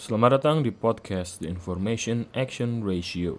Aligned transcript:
Selamat 0.00 0.40
datang 0.40 0.64
di 0.64 0.72
podcast 0.72 1.44
The 1.44 1.48
Information 1.52 2.24
Action 2.32 2.80
Ratio. 2.80 3.36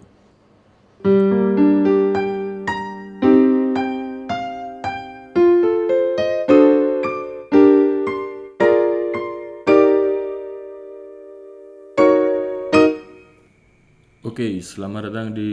Oke, 14.22 14.62
selamat 14.62 15.10
datang 15.10 15.34
di 15.34 15.50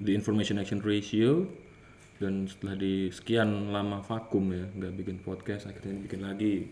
The 0.00 0.16
Information 0.16 0.56
Action 0.56 0.80
Ratio. 0.80 1.44
Dan 2.16 2.48
setelah 2.48 2.80
di 2.80 3.12
sekian 3.12 3.76
lama 3.76 4.00
vakum 4.00 4.56
ya 4.56 4.72
nggak 4.72 4.92
bikin 5.04 5.20
podcast 5.20 5.68
akhirnya 5.68 6.00
bikin 6.00 6.24
lagi. 6.24 6.64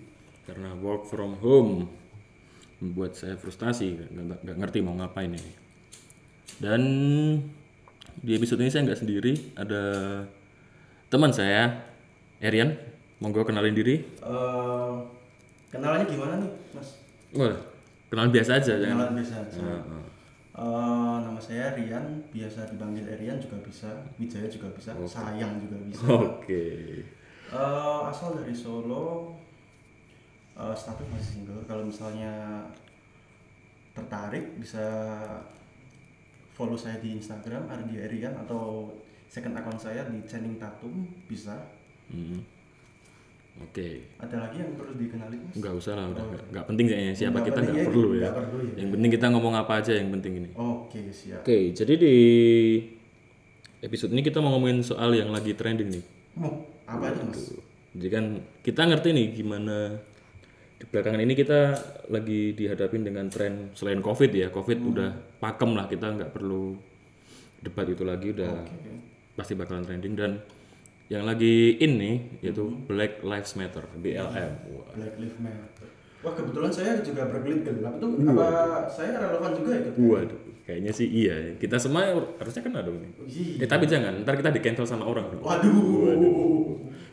Karena 0.49 0.73
work 0.73 1.05
from 1.05 1.37
home 1.45 2.04
membuat 2.83 3.15
saya 3.15 3.39
frustasi 3.39 3.99
nggak 4.11 4.57
ngerti 4.59 4.79
mau 4.83 4.95
ngapain 4.99 5.31
ini. 5.31 5.53
Dan 6.59 6.83
di 8.19 8.33
episode 8.35 8.63
ini 8.63 8.71
saya 8.71 8.87
nggak 8.87 9.01
sendiri 9.01 9.33
ada 9.59 9.83
teman 11.11 11.35
saya 11.35 11.83
Erian 12.39 12.75
monggo 13.23 13.47
kenalin 13.47 13.75
diri. 13.75 14.03
Eh, 14.05 14.93
kenalannya 15.73 16.07
gimana 16.07 16.35
nih, 16.43 16.51
Mas? 16.77 16.89
Wah, 17.35 17.57
kenalan 18.13 18.31
biasa 18.31 18.61
aja 18.61 18.79
jangan 18.79 19.11
Kenalan 19.11 19.15
biasa 19.19 19.35
aja. 19.43 19.59
Eh, 20.55 21.17
nama 21.19 21.41
saya 21.43 21.75
Rian, 21.75 22.23
biasa 22.31 22.71
dipanggil 22.71 23.03
Rian 23.19 23.43
juga 23.43 23.59
bisa, 23.67 23.91
Wijaya 24.23 24.47
juga 24.47 24.71
bisa, 24.71 24.95
Sayang 25.03 25.59
juga 25.59 25.83
bisa. 25.83 26.07
oke. 26.07 26.67
Eh, 27.51 28.01
asal 28.07 28.39
dari 28.39 28.55
Solo, 28.55 29.35
eh, 30.55 30.75
status 30.75 31.07
masih 31.09 31.31
single. 31.35 31.63
Kalau 31.65 31.83
misalnya 31.83 32.65
tertarik 33.91 34.59
bisa 34.59 34.85
follow 36.51 36.75
saya 36.75 36.99
di 36.99 37.15
Instagram 37.15 37.67
Ardi 37.67 37.95
Rian 38.01 38.35
atau 38.37 38.91
second 39.27 39.55
account 39.55 39.79
saya 39.81 40.07
di 40.07 40.23
Channing 40.25 40.57
Tatum 40.57 41.07
bisa. 41.27 41.59
Hmm. 42.05 42.37
oke 43.57 43.87
Ada 44.21 44.37
lagi 44.45 44.61
yang 44.61 44.77
perlu 44.77 44.93
dikenali 44.93 45.41
Mas? 45.41 45.57
nggak 45.57 45.73
usah 45.73 45.97
lah 45.97 46.13
udah 46.13 46.21
nggak- 46.21 46.47
nggak 46.53 46.67
penting 46.69 46.85
kayaknya 46.85 47.15
siapa 47.17 47.39
kita 47.41 47.59
nggak 47.63 47.77
ya, 47.81 47.85
perlu 47.87 48.09
ya 48.13 48.29
perlu 48.29 48.59
ya. 48.61 48.75
yang 48.77 48.89
penting 48.93 49.11
kita 49.15 49.27
ngomong 49.31 49.55
apa 49.57 49.73
aja 49.79 49.93
yang 49.95 50.11
penting 50.11 50.33
ini 50.37 50.49
Oke 50.53 51.01
siap. 51.09 51.41
Oke, 51.41 51.73
jadi 51.73 51.95
di 51.97 52.15
episode 53.81 54.13
ini 54.13 54.21
kita 54.21 54.43
mau 54.43 54.53
ngomongin 54.53 54.83
soal 54.83 55.15
yang 55.15 55.31
lagi 55.31 55.57
trending 55.57 55.87
nih. 55.87 56.05
Mau 56.37 56.51
apa 56.85 57.09
itu 57.09 57.23
Mas? 57.25 57.41
Jadi 57.95 58.09
kan 58.11 58.25
kita 58.61 58.83
ngerti 58.85 59.09
nih 59.15 59.27
gimana 59.33 59.97
belakangan 60.91 61.21
ini 61.21 61.35
kita 61.37 61.61
lagi 62.11 62.53
dihadapin 62.53 63.07
dengan 63.07 63.27
tren 63.31 63.73
selain 63.77 64.01
COVID 64.01 64.31
ya. 64.33 64.49
COVID 64.51 64.79
udah 64.85 65.11
pakem 65.41 65.73
lah, 65.77 65.87
kita 65.89 66.13
nggak 66.13 66.33
perlu 66.35 66.77
debat 67.65 67.87
itu 67.89 68.05
lagi, 68.05 68.33
udah 68.35 68.53
Oke. 68.61 68.93
pasti 69.39 69.53
bakalan 69.57 69.85
trending 69.85 70.15
dan 70.17 70.41
yang 71.13 71.29
lagi 71.29 71.77
in 71.85 72.01
nih 72.01 72.17
yaitu 72.41 72.65
Black 72.89 73.21
Lives 73.21 73.57
Matter 73.61 73.85
BLM. 74.01 74.53
Wah. 74.73 74.89
Black 74.97 75.15
Lives 75.21 75.39
Matter. 75.41 75.89
Wah 76.25 76.33
kebetulan 76.33 76.73
saya 76.73 77.05
juga 77.05 77.29
berkelit 77.29 77.69
gelap 77.69 78.01
itu 78.01 78.09
apa 78.25 78.49
saya 78.89 79.21
relevan 79.21 79.53
juga 79.53 79.71
ikut? 79.77 79.93
Waduh, 80.01 80.41
kayaknya 80.65 80.93
sih 80.97 81.05
iya. 81.05 81.53
Kita 81.61 81.77
semua 81.77 82.09
harusnya 82.41 82.65
kena 82.65 82.81
dong 82.81 82.97
nih. 83.05 83.13
Iya. 83.29 83.65
Eh 83.65 83.69
tapi 83.69 83.85
jangan, 83.85 84.25
ntar 84.25 84.41
kita 84.41 84.49
di 84.49 84.65
cancel 84.65 84.89
sama 84.89 85.05
orang. 85.05 85.37
Waduh. 85.45 86.64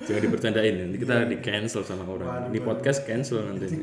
Jangan 0.01 0.19
dibercandain, 0.19 0.73
nanti 0.75 0.97
kita 0.97 1.25
di 1.25 1.37
cancel 1.39 1.81
sama 1.81 2.03
orang. 2.03 2.49
Di 2.49 2.59
podcast 2.59 3.03
cancel 3.03 3.45
nanti. 3.45 3.65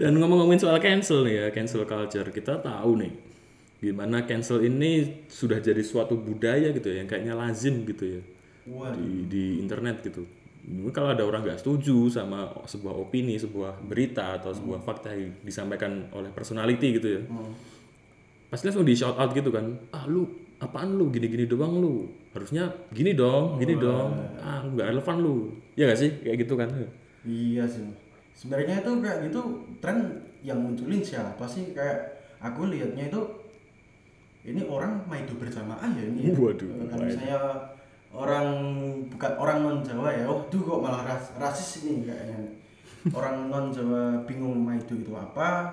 Dan 0.00 0.16
ngomong-ngomongin 0.16 0.58
soal 0.58 0.78
cancel 0.78 1.22
nih 1.22 1.34
ya, 1.36 1.44
cancel 1.50 1.84
culture, 1.84 2.26
kita 2.28 2.58
tahu 2.58 2.98
nih 2.98 3.12
gimana 3.80 4.22
cancel 4.22 4.60
ini 4.60 5.24
sudah 5.24 5.56
jadi 5.56 5.80
suatu 5.80 6.12
budaya 6.12 6.68
gitu 6.68 6.86
ya, 6.86 7.00
yang 7.00 7.08
kayaknya 7.08 7.32
lazim 7.32 7.80
gitu 7.88 8.04
ya 8.04 8.20
Waduh. 8.68 8.92
di 8.92 9.24
di 9.24 9.44
internet 9.56 10.04
gitu. 10.04 10.20
Mungkin 10.60 10.92
kalau 10.92 11.08
ada 11.08 11.24
orang 11.24 11.40
nggak 11.40 11.64
setuju 11.64 12.12
sama 12.12 12.52
sebuah 12.68 12.92
opini, 12.92 13.40
sebuah 13.40 13.80
berita 13.80 14.36
atau 14.36 14.52
sebuah 14.52 14.84
fakta 14.84 15.16
yang 15.16 15.32
disampaikan 15.40 16.12
oleh 16.12 16.28
personality 16.28 17.00
gitu 17.00 17.08
ya, 17.08 17.20
Hmm. 17.24 17.56
pasti 18.52 18.68
langsung 18.68 18.84
di 18.84 18.92
shout 18.92 19.16
out 19.16 19.32
gitu 19.32 19.48
kan 19.48 19.64
ah 19.94 20.04
lu 20.04 20.28
apaan 20.60 21.00
lu 21.00 21.08
gini-gini 21.08 21.48
doang 21.48 21.80
lu 21.80 22.04
harusnya 22.30 22.68
gini 22.92 23.16
dong 23.16 23.56
gini 23.56 23.74
dong 23.74 24.12
ah 24.38 24.60
nggak 24.62 24.92
relevan 24.92 25.16
lu 25.18 25.34
ya 25.74 25.88
gak 25.88 25.98
sih 25.98 26.10
kayak 26.20 26.44
gitu 26.44 26.54
kan 26.54 26.68
Iya 27.20 27.68
sih. 27.68 27.84
Sebenarnya 28.32 28.80
itu 28.80 28.92
kayak 28.96 29.28
gitu 29.28 29.40
tren 29.76 30.00
yang 30.40 30.56
munculin 30.56 31.04
siapa 31.04 31.44
sih 31.44 31.76
kayak 31.76 32.00
aku 32.40 32.72
lihatnya 32.72 33.12
itu 33.12 33.20
ini 34.40 34.64
orang 34.64 35.04
hidup 35.04 35.36
berjamaah 35.36 35.84
ya 35.92 36.04
ini. 36.08 36.32
ya. 36.32 36.32
Waduh, 36.32 36.68
Kalau 36.88 37.04
misalnya 37.04 37.38
orang 38.10 38.46
bukan 39.12 39.32
orang 39.36 39.58
non 39.60 39.78
Jawa 39.84 40.08
ya, 40.08 40.24
oh 40.24 40.40
tuh 40.48 40.64
kok 40.64 40.80
malah 40.80 41.04
ras- 41.04 41.36
rasis 41.36 41.84
ini 41.84 42.08
kayaknya. 42.08 42.40
Orang 43.12 43.52
non 43.52 43.68
Jawa 43.68 44.24
bingung 44.24 44.56
maido 44.56 44.96
itu 44.96 45.12
apa. 45.12 45.68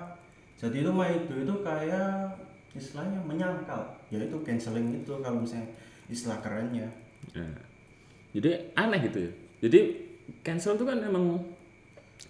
Jadi 0.60 0.84
itu 0.84 0.92
maido 0.92 1.32
itu 1.32 1.54
kayak 1.64 2.28
istilahnya 2.76 3.16
menyangkal, 3.24 3.80
yaitu 4.08 4.36
canceling 4.40 4.86
itu 4.96 5.12
kalau 5.18 5.38
misalnya 5.38 5.68
istilah 6.06 6.38
kerennya. 6.38 6.88
Nah, 7.30 7.60
jadi 8.30 8.56
aneh 8.72 9.00
gitu 9.02 9.18
ya 9.20 9.30
jadi 9.58 9.80
cancel 10.40 10.74
tuh 10.74 10.84
kan 10.84 10.96
emang 10.98 11.40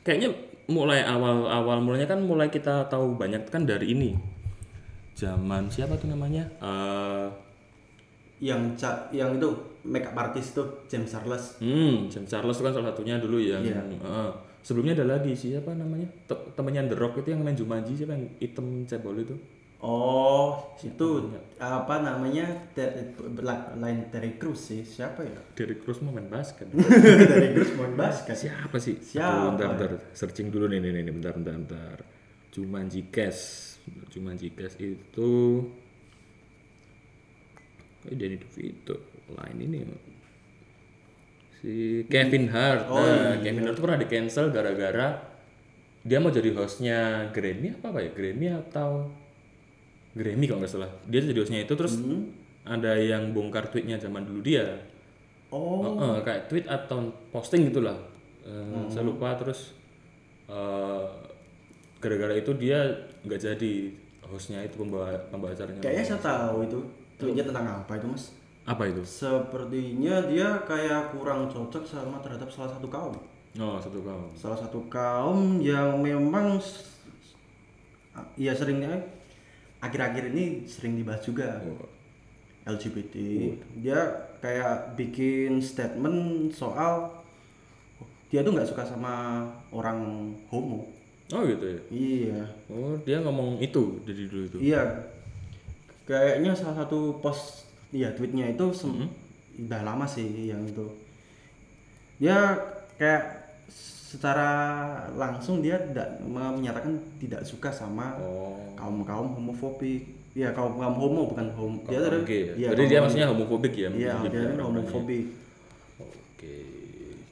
kayaknya 0.01 0.31
mulai 0.67 1.01
awal 1.01 1.45
awal 1.45 1.79
mulanya 1.79 2.07
kan 2.07 2.21
mulai 2.21 2.47
kita 2.47 2.87
tahu 2.87 3.15
banyak 3.15 3.47
kan 3.47 3.63
dari 3.63 3.93
ini 3.93 4.17
zaman 5.13 5.67
siapa 5.67 5.95
tuh 5.95 6.09
namanya 6.09 6.47
Eh, 6.59 7.29
Yang 8.41 8.79
ca- 8.79 9.11
yang 9.11 9.35
itu 9.35 9.51
makeup 9.83 10.15
artist 10.15 10.55
tuh 10.55 10.87
James 10.87 11.11
Charles. 11.11 11.59
hmm 11.59 12.07
James 12.07 12.29
Charles 12.29 12.55
tuh 12.55 12.65
kan 12.65 12.73
salah 12.73 12.89
satunya 12.89 13.19
dulu 13.19 13.37
yang 13.37 13.59
Iya. 13.61 13.83
eh, 13.99 14.31
sebelumnya 14.61 14.95
ada 14.95 15.19
lagi 15.19 15.35
siapa 15.35 15.75
namanya 15.75 16.07
Te- 16.25 16.55
temennya 16.55 16.87
The 16.87 16.95
Rock 16.95 17.19
itu 17.19 17.35
yang 17.35 17.43
main 17.43 17.53
Jumanji 17.53 17.93
siapa 17.93 18.15
yang 18.15 18.31
hitam 18.39 18.67
cebol 18.85 19.19
itu 19.19 19.35
Oh, 19.79 20.75
itu 20.83 21.31
apa 21.63 22.03
namanya? 22.03 22.51
Ter- 22.75 23.15
la- 23.39 23.71
lain 23.79 24.11
Terry 24.11 24.35
Crews 24.35 24.75
sih. 24.75 24.83
Siapa 24.83 25.23
ya? 25.23 25.39
Derrick 25.55 25.87
Rose 25.87 26.03
mau 26.03 26.11
main 26.11 26.27
basket. 26.27 26.67
Terry 27.31 27.55
Crews 27.55 27.79
main 27.79 27.95
basket. 27.95 28.35
siapa 28.35 28.75
sih? 28.83 28.99
Aduh, 28.99 29.07
Siapa? 29.07 29.55
bentar 29.55 29.69
bentar. 29.79 29.91
Searching 30.19 30.51
dulu 30.51 30.67
nih 30.67 30.83
nih 30.83 31.07
nih 31.07 31.15
bentar 31.15 31.33
bentar 31.39 31.55
bentar. 31.55 31.99
Jumanji 32.51 33.07
Cash 33.13 33.77
Jumanji 34.11 34.51
Cash 34.51 34.83
itu 34.83 35.31
oh 38.03 38.15
Danny 38.19 38.35
DeVito. 38.35 38.97
Lain 39.31 39.59
ini 39.61 39.79
si 41.59 42.03
Kevin 42.11 42.51
Hart. 42.51 42.91
Oh, 42.91 42.99
nah 42.99 43.39
iya. 43.39 43.47
Kevin 43.47 43.63
Hart 43.69 43.75
tuh 43.79 43.85
pernah 43.87 43.99
di 44.01 44.09
cancel 44.11 44.51
gara-gara 44.51 45.09
dia 46.03 46.19
mau 46.23 46.31
jadi 46.35 46.51
hostnya 46.57 47.31
Grammy 47.31 47.79
apa 47.79 47.95
apa 47.95 47.99
ya? 48.03 48.11
Grammy 48.15 48.47
atau 48.49 49.07
Grammy 50.13 50.45
kalau 50.45 50.61
nggak 50.61 50.73
salah 50.73 50.91
dia 51.05 51.21
jadi 51.21 51.37
hostnya 51.37 51.61
itu 51.63 51.73
terus 51.73 51.97
Hmm. 51.97 52.33
ada 52.63 52.93
yang 52.95 53.33
bongkar 53.33 53.67
tweetnya 53.67 53.97
zaman 53.97 54.23
dulu 54.23 54.41
dia 54.41 54.65
Oh, 55.49 55.81
Oh, 55.81 56.13
eh, 56.13 56.21
kayak 56.21 56.45
tweet 56.45 56.69
atau 56.69 57.09
posting 57.33 57.73
gitulah. 57.73 57.97
Eh, 58.45 58.85
Saya 58.87 59.01
lupa 59.03 59.33
terus 59.35 59.73
eh, 60.45 61.05
gara-gara 61.97 62.37
itu 62.37 62.53
dia 62.55 62.85
nggak 63.25 63.41
jadi 63.43 63.73
hostnya 64.23 64.61
itu 64.61 64.77
pembawa 64.77 65.09
pembawa 65.29 65.57
acaranya. 65.57 65.81
kayaknya 65.81 66.05
saya 66.07 66.21
tahu 66.21 66.63
itu. 66.63 66.79
Tweetnya 67.17 67.43
tentang 67.43 67.65
apa 67.65 67.97
itu, 67.97 68.07
Mas? 68.07 68.37
Apa 68.63 68.85
itu? 68.87 69.01
Sepertinya 69.03 70.21
dia 70.29 70.61
kayak 70.63 71.11
kurang 71.11 71.49
cocok 71.49 71.81
sama 71.83 72.21
terhadap 72.21 72.53
salah 72.53 72.69
satu 72.69 72.85
kaum. 72.87 73.17
Oh, 73.57 73.81
satu 73.81 74.05
kaum. 74.05 74.29
Salah 74.37 74.55
satu 74.55 74.85
kaum 74.87 75.59
yang 75.59 75.97
memang 75.99 76.61
ya 78.37 78.53
seringnya 78.53 79.01
akhir-akhir 79.79 80.35
ini 80.35 80.67
sering 80.67 80.99
dibahas 80.99 81.23
juga. 81.23 81.63
Oh, 81.65 81.87
LGBT 82.69 83.15
dia 83.81 84.01
kayak 84.45 84.93
bikin 84.95 85.57
statement 85.63 86.53
soal 86.53 87.09
dia 88.29 88.45
tuh 88.45 88.53
nggak 88.53 88.69
suka 88.69 88.85
sama 88.85 89.41
orang 89.73 90.31
homo. 90.53 90.85
Oh 91.33 91.45
gitu 91.45 91.65
ya. 91.65 91.81
iya. 91.93 92.43
Oh, 92.69 92.97
dia 93.05 93.21
ngomong 93.25 93.61
itu 93.61 94.01
dari 94.05 94.29
dulu 94.29 94.45
itu. 94.49 94.59
iya. 94.61 94.85
Kayaknya 96.09 96.57
salah 96.57 96.85
satu 96.85 97.21
post 97.21 97.69
iya 97.93 98.13
tweetnya 98.13 98.49
itu 98.53 98.69
sem- 98.73 99.09
udah 99.61 99.81
lama 99.85 100.05
sih 100.09 100.49
yang 100.49 100.65
itu. 100.65 100.85
Dia 102.21 102.57
kayak 103.01 103.25
secara 104.09 104.49
langsung 105.13 105.61
dia 105.61 105.77
tidak 105.77 106.17
menyatakan 106.25 106.97
tidak 107.21 107.45
suka 107.45 107.69
sama 107.69 108.17
Oh. 108.17 108.57
kaum 108.73 109.05
kaum 109.05 109.37
homofobik. 109.37 110.17
Ya 110.33 110.55
kaum 110.57 110.79
kaum 110.81 110.97
homo 110.97 111.29
bukan 111.29 111.51
homo 111.53 111.83
dia 111.85 111.99
ada 112.01 112.17
ya. 112.25 112.55
iya, 112.57 112.69
Jadi 112.73 112.83
kaum 112.85 112.91
dia 112.95 112.99
maksudnya 113.05 113.27
homofobik 113.29 113.75
ya. 113.77 113.89
iya 113.93 114.17
dia 114.25 114.57
homofobik. 114.57 115.25
Oke. 116.01 116.57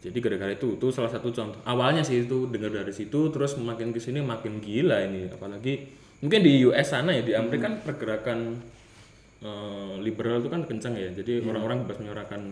jadi 0.05 0.19
gara-gara 0.23 0.53
itu 0.53 0.77
itu 0.77 0.87
salah 0.93 1.09
satu 1.09 1.33
contoh. 1.33 1.57
Awalnya 1.65 2.05
sih 2.05 2.29
itu 2.29 2.47
dengar 2.53 2.71
dari 2.71 2.93
situ 2.93 3.33
terus 3.33 3.57
makin 3.57 3.91
ke 3.91 3.99
sini 4.03 4.21
makin 4.21 4.61
gila 4.61 5.01
ini. 5.07 5.33
Apalagi 5.33 5.87
mungkin 6.21 6.41
di 6.45 6.61
US 6.67 6.93
sana 6.93 7.11
ya 7.11 7.23
di 7.25 7.33
Amerika 7.33 7.71
kan 7.71 7.75
pergerakan 7.81 8.39
eh, 9.41 9.95
liberal 10.03 10.43
itu 10.45 10.51
kan 10.53 10.63
kencang 10.67 10.95
ya. 10.95 11.09
Jadi 11.15 11.41
orang-orang 11.43 11.87
bebas 11.87 11.99
menyuarakan 12.05 12.43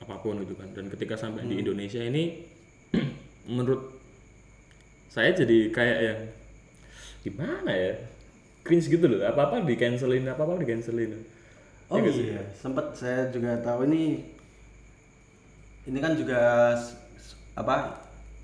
apa 0.00 0.14
pun 0.20 0.36
gitu 0.42 0.52
kan. 0.58 0.68
Dan 0.74 0.90
ketika 0.90 1.14
sampai 1.16 1.46
di 1.46 1.58
Indonesia 1.58 2.02
ini 2.02 2.44
menurut 3.50 3.98
saya 5.10 5.34
jadi 5.34 5.74
kayak 5.74 5.98
yang 6.00 6.20
gimana 7.20 7.68
ya 7.68 7.92
cringe 8.62 8.86
gitu 8.86 9.04
loh 9.04 9.26
apa 9.26 9.50
apa 9.50 9.66
di 9.66 9.74
cancelin 9.74 10.22
apa 10.24 10.40
apa 10.40 10.54
di 10.56 10.68
cancelin 10.68 11.12
Oh 11.90 11.98
iya, 11.98 12.38
sempat 12.54 12.94
saya 12.94 13.26
juga 13.34 13.58
tahu 13.66 13.82
ini 13.90 14.22
ini 15.84 15.98
kan 15.98 16.14
juga 16.14 16.70
apa 17.52 17.98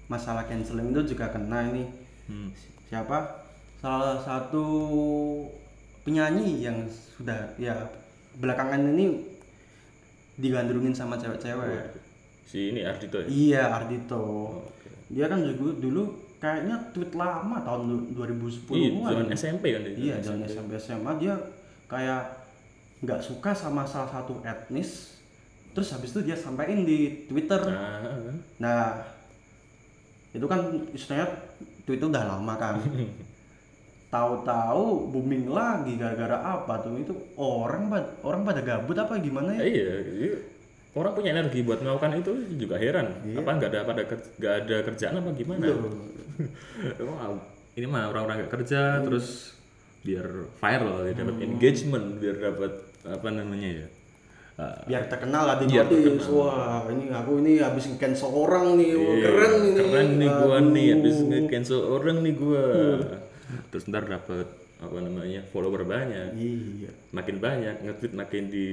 masalah 0.07 0.43
canceling 0.45 0.91
itu 0.91 1.15
juga 1.15 1.31
kena 1.31 1.71
ini 1.71 1.87
Hmm. 2.27 2.51
siapa 2.91 3.47
salah 3.79 4.19
satu 4.19 4.67
penyanyi 6.03 6.59
yang 6.59 6.83
sudah 6.91 7.55
ya 7.55 7.87
belakangan 8.43 8.83
ini 8.83 9.23
digandrungin 10.35 10.91
sama 10.91 11.15
cewek-cewek. 11.15 11.87
si 12.43 12.75
ini 12.75 12.83
Ardito 12.83 13.23
ya 13.23 13.27
Iya 13.31 13.63
Ardito. 13.79 14.27
Oke. 14.59 14.76
Dia 15.07 15.27
kan 15.27 15.39
juga 15.41 15.79
dulu 15.79 16.03
kayaknya 16.37 16.77
tweet 16.91 17.13
lama 17.13 17.63
tahun 17.63 17.83
du- 17.87 18.07
2010 18.13 18.77
Iya, 18.77 18.91
an. 18.93 19.05
zaman 19.09 19.27
SMP 19.33 19.65
kan 19.73 19.83
dia. 19.83 19.95
Iya, 19.95 20.15
zaman 20.21 20.41
SMP 20.45 20.71
SMA 20.77 21.13
dia 21.17 21.35
kayak 21.87 22.23
nggak 22.99 23.21
suka 23.21 23.51
sama 23.51 23.83
salah 23.85 24.11
satu 24.11 24.43
etnis. 24.43 25.21
Terus 25.71 25.93
habis 25.93 26.11
itu 26.11 26.21
dia 26.23 26.35
sampaikan 26.35 26.83
di 26.83 27.25
Twitter. 27.25 27.61
Nah, 27.61 28.01
Nah, 28.57 28.89
itu 30.33 30.45
kan 30.45 30.61
istilahnya 30.91 31.29
tweet 31.85 32.01
itu 32.01 32.07
udah 32.07 32.25
lama 32.27 32.55
kan. 32.57 32.81
Tahu-tahu 34.07 35.11
booming 35.11 35.51
lagi 35.51 35.99
gara-gara 35.99 36.39
apa 36.39 36.79
tuh? 36.79 36.95
Itu 36.97 37.13
orang 37.37 37.91
orang 38.23 38.43
pada 38.43 38.63
gabut 38.63 38.97
apa 38.97 39.19
gimana 39.19 39.51
ya? 39.53 39.63
iya, 39.63 39.93
iya. 40.07 40.37
Orang 40.97 41.13
punya 41.13 41.31
energi 41.31 41.61
buat 41.61 41.79
melakukan 41.79 42.17
itu 42.17 42.33
juga 42.57 42.77
heran. 42.77 43.13
Iya. 43.23 43.37
Apa 43.39 43.51
nggak 43.53 43.71
ada 43.71 43.81
pada 43.85 44.03
nggak 44.09 44.55
ada 44.65 44.77
kerjaan 44.83 45.15
apa 45.21 45.31
gimana? 45.33 45.65
Wah, 47.07 47.37
ini 47.73 47.87
mah 47.87 48.09
orang-orang 48.09 48.45
nggak 48.45 48.53
kerja 48.53 48.81
Iya. 48.99 49.05
terus 49.05 49.53
biar 50.01 50.27
viral, 50.57 51.03
ya, 51.05 51.13
dapat 51.15 51.35
Hmm. 51.37 51.47
engagement, 51.47 52.07
biar 52.17 52.37
dapat 52.39 52.73
apa 53.03 53.29
namanya 53.29 53.71
ya? 53.83 53.87
Ah, 54.57 54.73
biar 54.89 55.05
terkenal 55.05 55.45
lah 55.45 55.57
di 55.61 55.69
Biar 55.69 55.85
notice. 55.85 56.33
Wah, 56.33 56.89
ini 56.89 57.13
aku 57.13 57.45
ini 57.45 57.61
habis 57.61 57.93
cancel 58.01 58.33
orang 58.33 58.81
nih. 58.81 58.97
Wah, 58.97 59.05
Iya, 59.13 59.27
keren 59.29 59.53
ini. 59.61 59.81
Keren 59.85 60.09
nih 60.17 60.31
gua 60.33 60.57
nih 60.63 60.87
Aduh. 60.87 60.95
habis 60.97 61.17
nge-cancel 61.23 61.81
orang 61.85 62.17
nih 62.25 62.35
gua. 62.35 62.65
Terus 63.69 63.85
ntar 63.85 64.09
dapat 64.09 64.49
apa 64.77 64.97
namanya? 64.97 65.41
follower 65.53 65.85
banyak. 65.85 66.33
Iya. 66.33 66.91
Makin 67.13 67.37
banyak, 67.37 67.75
nge-tweet 67.85 68.15
makin 68.15 68.45
di 68.49 68.69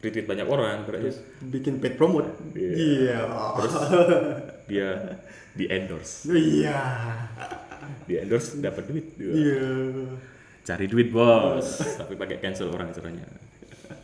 retweet 0.00 0.26
banyak 0.26 0.48
orang 0.48 0.88
terus 0.88 1.20
Bikin 1.44 1.76
paid 1.78 1.94
promote. 2.00 2.32
Iya. 2.56 3.28
terus 3.56 3.74
dia 4.70 4.88
di 5.52 5.64
endorse. 5.68 6.24
Iya. 6.30 6.80
Di 8.08 8.14
endorse 8.16 8.58
dapat 8.60 8.88
duit. 8.88 9.06
Iya. 9.20 9.68
Cari 10.64 10.86
duit, 10.86 11.08
Bos. 11.10 11.80
Tapi 12.00 12.14
pakai 12.16 12.38
cancel 12.40 12.72
orang 12.72 12.92
caranya. 12.94 13.26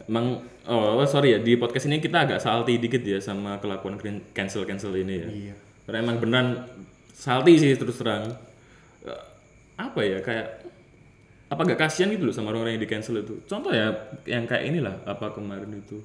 Emang 0.06 0.42
oh 0.66 1.02
sorry 1.06 1.34
ya 1.34 1.38
di 1.42 1.58
podcast 1.58 1.90
ini 1.90 1.98
kita 1.98 2.26
agak 2.26 2.38
salty 2.38 2.78
dikit 2.78 3.02
ya 3.02 3.18
sama 3.18 3.58
kelakuan 3.58 3.98
cancel 4.34 4.62
cancel 4.66 4.94
ini 4.94 5.14
ya. 5.22 5.28
Iya. 5.30 5.54
Karena 5.86 5.98
emang 6.02 6.16
beneran 6.18 6.48
salty 7.14 7.58
sih 7.58 7.72
terus 7.74 7.98
terang. 7.98 8.34
Eh, 9.06 9.22
Apa 9.76 10.00
ya 10.02 10.24
kayak 10.24 10.64
apa 11.46 11.60
gak 11.62 11.78
kasihan 11.78 12.10
gitu 12.10 12.26
loh 12.26 12.34
sama 12.34 12.50
orang-orang 12.50 12.74
yang 12.78 12.82
di 12.82 12.90
cancel 12.90 13.22
itu. 13.22 13.38
Contoh 13.46 13.70
ya 13.70 13.94
yang 14.26 14.50
kayak 14.50 14.66
inilah 14.66 14.94
apa 15.06 15.30
kemarin 15.30 15.70
itu 15.78 16.02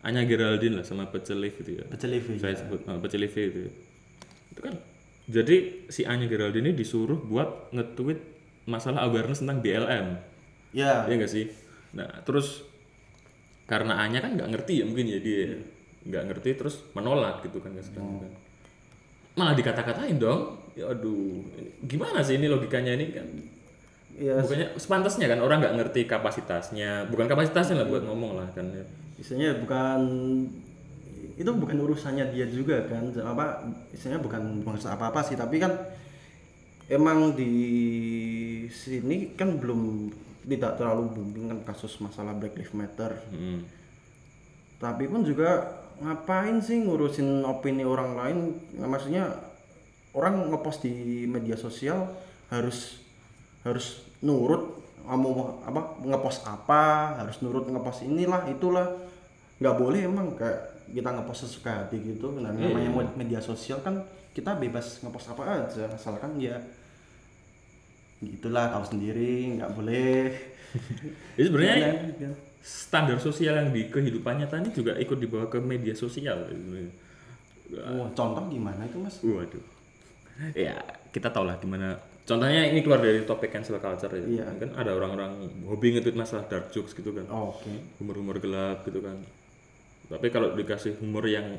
Anya 0.00 0.24
Geraldine 0.24 0.80
lah 0.80 0.86
sama 0.86 1.10
Pecel 1.12 1.42
Liv 1.44 1.60
itu 1.60 1.82
ya. 1.82 1.84
Pecel 1.90 2.16
Liv, 2.16 2.24
Saya 2.40 2.56
sebut 2.56 2.86
uh, 2.88 2.96
Pecel 2.96 3.20
Liv 3.20 3.32
itu. 3.34 3.68
Ya. 3.68 3.72
Itu 4.54 4.60
kan 4.64 4.74
jadi 5.28 5.56
si 5.92 6.08
Anya 6.08 6.24
Geraldine 6.24 6.72
ini 6.72 6.74
disuruh 6.78 7.20
buat 7.20 7.68
nge-tweet 7.76 8.20
masalah 8.64 9.04
awareness 9.04 9.44
tentang 9.44 9.60
BLM. 9.60 10.06
Ya. 10.72 11.04
Iya 11.04 11.14
gak 11.20 11.32
sih? 11.32 11.52
Nah, 11.92 12.24
terus 12.24 12.64
karena 13.68 14.00
Anya 14.00 14.24
kan 14.24 14.32
nggak 14.40 14.48
ngerti 14.48 14.80
ya 14.80 14.84
mungkin 14.88 15.12
ya 15.12 15.20
dia 15.20 15.60
nggak 16.08 16.24
ngerti 16.32 16.48
terus 16.56 16.80
menolak 16.96 17.44
gitu 17.44 17.60
kan 17.60 17.76
sekarang 17.76 18.24
kan. 18.24 18.32
Malah 19.36 19.52
dikata-katain 19.52 20.16
dong. 20.16 20.56
Ya 20.72 20.88
aduh, 20.88 21.44
ini 21.58 21.74
gimana 21.84 22.24
sih 22.24 22.40
ini 22.40 22.48
logikanya 22.48 22.96
ini 22.96 23.06
kan? 23.12 23.28
Iya. 24.14 24.40
Bukannya 24.40 24.68
sepantasnya 24.76 25.26
kan 25.28 25.40
orang 25.40 25.58
nggak 25.60 25.76
ngerti 25.78 26.00
kapasitasnya, 26.06 27.06
bukan 27.06 27.26
kapasitasnya 27.26 27.82
lah 27.82 27.86
buat 27.86 28.02
ngomong 28.02 28.38
lah 28.38 28.48
kan. 28.54 28.66
ya. 28.72 28.84
Istilahnya 29.18 29.58
bukan 29.60 30.00
itu 31.38 31.46
bukan 31.46 31.78
urusannya 31.78 32.34
dia 32.34 32.50
juga 32.50 32.82
kan 32.90 33.14
apa 33.22 33.62
istilahnya 33.94 34.18
bukan 34.18 34.42
bangsa 34.66 34.98
apa 34.98 35.14
apa 35.14 35.22
sih 35.22 35.38
tapi 35.38 35.62
kan 35.62 35.70
emang 36.90 37.38
di 37.38 37.54
sini 38.66 39.38
kan 39.38 39.54
belum 39.54 40.10
tidak 40.42 40.74
terlalu 40.74 41.14
booming 41.14 41.46
kan 41.46 41.58
kasus 41.62 42.02
masalah 42.02 42.34
Black 42.34 42.58
Lives 42.58 42.74
Matter 42.74 43.22
Hmm. 43.30 43.62
tapi 44.82 45.06
pun 45.06 45.22
juga 45.22 45.78
ngapain 46.02 46.58
sih 46.58 46.82
ngurusin 46.82 47.46
opini 47.46 47.86
orang 47.86 48.18
lain 48.18 48.38
maksudnya 48.74 49.30
orang 50.14 50.50
ngepost 50.50 50.82
di 50.82 51.22
media 51.22 51.54
sosial 51.54 52.10
harus 52.50 52.97
harus 53.68 54.02
nurut 54.20 54.76
mau 55.04 55.32
apa 55.64 55.96
ngepost 56.04 56.44
apa 56.44 57.16
harus 57.16 57.40
nurut 57.40 57.64
ngepost 57.64 58.04
inilah 58.04 58.44
itulah 58.46 58.84
nggak 59.58 59.76
boleh 59.76 60.04
emang 60.04 60.36
kayak 60.36 60.58
kita 60.92 61.08
ngepost 61.08 61.48
sesuka 61.48 61.84
hati 61.84 61.96
gitu 62.00 62.32
nah 62.36 62.52
namanya 62.52 62.88
mod- 62.88 63.16
media 63.16 63.40
sosial 63.40 63.80
kan 63.80 64.00
kita 64.32 64.56
bebas 64.56 65.00
ngepost 65.00 65.32
apa 65.32 65.42
aja 65.64 65.88
asalkan 65.88 66.36
ya 66.36 66.56
gitulah 68.18 68.68
tahu 68.68 68.84
sendiri 68.84 69.56
nggak 69.56 69.72
boleh 69.72 70.26
Jadi 71.38 71.44
sebenarnya 71.48 71.76
Ya, 72.20 72.30
standar 72.60 73.16
sosial 73.16 73.56
yang 73.56 73.70
di 73.72 73.88
kehidupan 73.88 74.36
nyata 74.36 74.60
ini 74.60 74.68
juga 74.68 74.92
ikut 75.00 75.16
dibawa 75.16 75.48
ke 75.48 75.56
media 75.56 75.96
sosial. 75.96 76.44
sebenarnya. 76.44 76.92
oh, 77.88 78.04
contoh 78.12 78.44
gimana 78.52 78.84
itu 78.84 79.00
mas 79.00 79.16
Waduh. 79.24 79.64
Ya, 80.52 80.76
kita 81.08 81.32
tahu 81.32 81.48
lah 81.48 81.56
gimana. 81.56 81.96
Contohnya 82.28 82.68
ini 82.68 82.84
keluar 82.84 83.00
dari 83.00 83.24
topik 83.24 83.48
cancel 83.48 83.80
culture 83.80 84.12
ya. 84.12 84.24
Iya. 84.28 84.44
Kan 84.60 84.76
ada 84.76 84.92
orang-orang 84.92 85.48
hobi 85.64 85.96
nge-tweet 85.96 86.12
masalah 86.12 86.44
dark 86.44 86.68
jokes 86.68 86.92
gitu 86.92 87.16
kan. 87.16 87.24
Oh, 87.32 87.56
oke 87.56 87.72
Humor-humor 87.96 88.36
gelap 88.36 88.84
gitu 88.84 89.00
kan. 89.00 89.16
Tapi 90.12 90.28
kalau 90.28 90.52
dikasih 90.52 91.00
humor 91.00 91.24
yang 91.24 91.56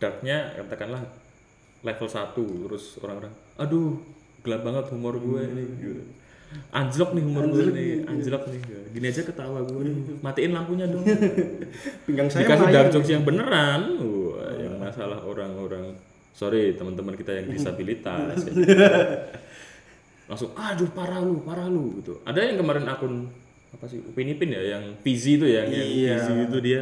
darknya 0.00 0.56
katakanlah 0.64 1.04
level 1.84 2.08
1 2.08 2.32
terus 2.36 2.84
orang-orang 3.04 3.32
aduh 3.60 4.00
gelap 4.40 4.64
banget 4.64 4.84
humor 4.96 5.20
gue 5.20 5.40
ini 5.44 5.64
gitu. 5.76 6.02
Anjlok 6.70 7.18
nih 7.18 7.24
humor 7.24 7.50
gue 7.50 7.66
nih, 7.74 7.90
anjlok 8.06 8.46
nih. 8.46 8.60
Gini 8.94 9.06
aja 9.10 9.26
ketawa 9.26 9.58
gue 9.60 9.80
nih. 9.84 10.22
Matiin 10.22 10.52
lampunya 10.54 10.86
dong. 10.88 11.04
pinggang 12.08 12.28
saya 12.32 12.48
dikasih 12.48 12.68
dark 12.72 12.88
jokes 12.96 13.10
yang 13.12 13.24
beneran 13.28 14.00
wah 14.00 14.52
yang 14.56 14.74
masalah 14.80 15.20
orang-orang 15.20 15.92
sorry 16.34 16.74
teman-teman 16.74 17.14
kita 17.14 17.32
yang 17.32 17.46
disabilitas 17.54 18.38
ya. 18.44 18.52
langsung 20.24 20.50
aduh 20.56 20.88
parah 20.96 21.20
lu 21.20 21.44
parah 21.44 21.68
lu 21.68 22.00
gitu. 22.00 22.20
Ada 22.24 22.52
yang 22.52 22.64
kemarin 22.64 22.88
akun 22.88 23.28
apa 23.74 23.84
sih 23.90 24.00
Upin 24.00 24.30
Ipin 24.30 24.54
ya 24.54 24.62
yang 24.78 24.84
PZ 25.04 25.24
itu 25.42 25.46
ya 25.50 25.62
yang 25.68 25.84
Iya. 25.84 26.48
Itu 26.48 26.58
dia 26.64 26.80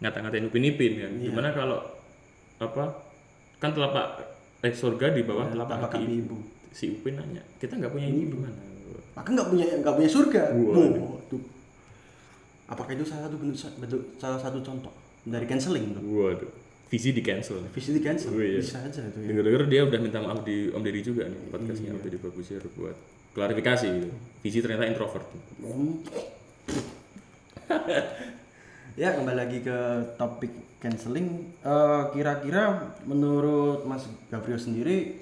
ngata-ngatain 0.00 0.48
Upin 0.48 0.64
Ipin 0.64 0.92
kan. 0.96 1.12
Gimana 1.20 1.52
kalau 1.52 1.80
apa 2.56 3.04
kan 3.60 3.76
telapak 3.76 4.22
eh 4.64 4.72
surga 4.72 5.12
di 5.12 5.22
bawah 5.28 5.52
telapak 5.52 5.76
telapak 5.76 5.90
kaki 5.92 6.04
kaki 6.08 6.16
ibu. 6.24 6.36
si 6.72 6.84
Upin 6.96 7.20
nanya 7.20 7.44
kita 7.60 7.76
nggak 7.76 7.92
punya 7.92 8.08
ibu 8.08 8.40
gimana? 8.40 8.56
Maka 9.14 9.28
nggak 9.28 9.48
punya 9.52 9.66
nggak 9.84 9.94
punya 9.94 10.10
surga. 10.10 10.42
Wow, 10.56 11.20
tuh. 11.28 11.42
apakah 12.64 12.96
itu 12.96 13.04
salah 13.04 13.28
satu 13.28 13.36
bentuk, 13.36 13.60
bentuk 13.76 14.00
salah 14.16 14.40
satu 14.40 14.58
contoh 14.64 14.90
dari 15.28 15.44
canceling 15.44 15.92
tuh? 15.92 16.00
Waduh 16.00 16.63
visi 16.94 17.10
di 17.10 17.18
cancel 17.20 17.58
visi 17.68 17.90
di 17.90 17.98
cancel 17.98 18.30
Oh, 18.30 18.38
iya. 18.38 18.62
bisa 18.62 18.78
aja 18.78 19.02
itu 19.02 19.18
ya 19.18 19.26
Dengar-dengar 19.28 19.62
dia 19.66 19.80
udah 19.82 19.98
minta 19.98 20.18
maaf 20.20 20.40
di 20.40 20.70
Om 20.70 20.78
Deddy 20.80 21.02
juga 21.02 21.26
nih 21.26 21.40
podcastnya 21.48 21.90
Om 21.90 22.00
Deddy 22.00 22.18
Babusir 22.18 22.62
buat 22.72 22.94
klarifikasi 23.34 23.86
gitu. 23.90 24.08
Visi 24.40 24.58
ternyata 24.60 24.86
introvert. 24.86 25.26
Hmm. 25.58 25.98
ya 28.94 29.10
kembali 29.12 29.34
lagi 29.36 29.58
ke 29.60 29.78
topik 30.14 30.52
canceling 30.78 31.50
Eh, 31.58 32.02
kira-kira 32.12 32.76
menurut 33.02 33.82
Mas 33.82 34.04
Gabriel 34.28 34.60
sendiri 34.60 35.16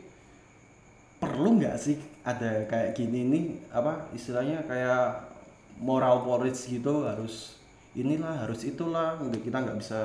perlu 1.17 1.57
nggak 1.57 1.79
sih 1.79 1.95
ada 2.21 2.67
kayak 2.67 2.93
gini 2.93 3.25
nih 3.25 3.45
apa 3.71 4.11
istilahnya 4.12 4.67
kayak 4.67 5.23
moral 5.79 6.21
police 6.21 6.67
gitu 6.67 7.07
harus 7.07 7.62
inilah 7.95 8.43
harus 8.43 8.61
itulah 8.62 9.17
Nggak- 9.17 9.41
kita 9.41 9.57
nggak 9.57 9.79
bisa 9.79 10.00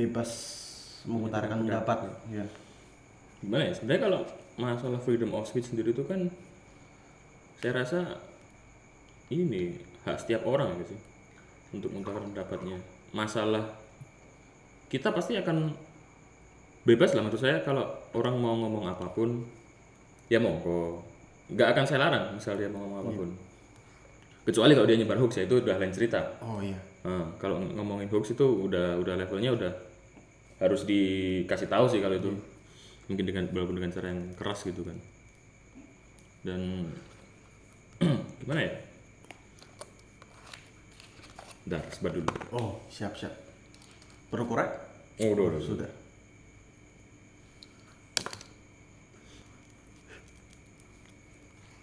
bebas 0.00 0.30
mengutarakan 1.04 1.68
pendapat. 1.68 1.98
Ya 2.32 2.44
gimana 3.40 3.68
ya? 3.68 3.72
Sebenarnya 3.76 4.02
kalau 4.08 4.20
masalah 4.60 5.00
freedom 5.00 5.32
of 5.32 5.48
speech 5.48 5.72
sendiri 5.72 5.92
itu 5.92 6.04
kan 6.04 6.28
saya 7.60 7.72
rasa 7.84 8.00
ini 9.32 9.76
hak 10.04 10.16
setiap 10.16 10.44
orang 10.48 10.80
gitu 10.80 10.96
sih 10.96 11.00
untuk 11.76 11.92
mengutarakan 11.92 12.32
pendapatnya. 12.32 12.76
Masalah 13.12 13.64
kita 14.90 15.12
pasti 15.12 15.38
akan 15.38 15.70
bebas 16.82 17.12
lah 17.12 17.22
menurut 17.22 17.40
saya 17.40 17.60
kalau 17.60 17.84
orang 18.16 18.34
mau 18.40 18.56
ngomong 18.56 18.88
apa 18.88 19.06
pun 19.12 19.44
ya 20.32 20.40
monggo. 20.40 21.04
Nggak 21.50 21.68
akan 21.76 21.84
saya 21.84 21.98
larang 22.08 22.24
misal 22.34 22.56
dia 22.56 22.68
mau 22.72 22.82
ngomong 22.84 22.98
apa 23.04 23.10
pun. 23.12 23.30
Kecuali 24.40 24.72
kalau 24.72 24.88
dia 24.88 24.96
nyebar 24.98 25.20
hoax 25.20 25.32
ya 25.36 25.44
itu 25.44 25.60
udah 25.60 25.76
lain 25.76 25.92
cerita. 25.92 26.20
Oh 26.40 26.58
iya. 26.64 26.78
Nah, 27.00 27.28
kalau 27.40 27.60
ngomongin 27.60 28.08
hoax 28.08 28.34
itu 28.34 28.44
udah 28.44 28.98
udah 28.98 29.14
levelnya 29.20 29.52
udah 29.52 29.72
harus 30.60 30.84
dikasih 30.84 31.68
tahu 31.72 31.88
sih 31.88 32.04
kalau 32.04 32.16
itu. 32.20 32.30
Mungkin 33.08 33.24
dengan 33.26 33.44
walaupun 33.50 33.80
dengan 33.80 33.90
cara 33.90 34.12
yang 34.12 34.22
keras 34.36 34.62
gitu 34.68 34.86
kan. 34.86 34.94
Dan 36.46 36.92
gimana 38.44 38.60
ya? 38.62 38.72
Bentar, 41.66 41.82
sebar 41.90 42.12
dulu. 42.14 42.30
Oh 42.54 42.70
siap 42.92 43.16
siap. 43.18 43.34
Perlu 44.30 44.44
korek 44.46 44.70
oh 45.24 45.28
udah 45.34 45.44
udah. 45.50 45.62
Sudah. 45.64 45.90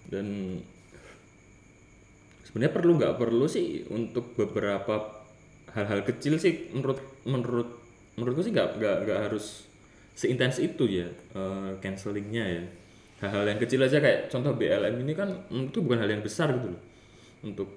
Dan 0.07 0.57
sebenarnya 2.47 2.73
perlu 2.73 2.91
nggak? 2.95 3.19
Perlu 3.19 3.45
sih 3.51 3.83
untuk 3.91 4.31
beberapa 4.39 5.27
hal-hal 5.75 6.01
kecil 6.07 6.39
sih 6.39 6.71
menurut 6.71 6.97
menurut 7.27 7.69
menurutku 8.17 8.41
sih 8.41 8.51
nggak 8.51 8.81
nggak 8.81 8.95
nggak 9.05 9.19
harus 9.29 9.69
seintens 10.17 10.57
itu 10.57 10.83
ya 10.89 11.07
eh, 11.37 11.69
cancelingnya 11.79 12.45
ya. 12.45 12.63
Hal-hal 13.17 13.49
yang 13.49 13.59
kecil 13.61 13.81
aja 13.81 13.97
kayak 13.97 14.29
contoh 14.29 14.53
BLM 14.53 15.01
ini 15.01 15.13
kan 15.17 15.29
itu 15.49 15.81
bukan 15.81 16.01
hal 16.01 16.09
yang 16.09 16.21
besar 16.21 16.53
gitu 16.53 16.73
loh. 16.73 16.81
Untuk 17.45 17.69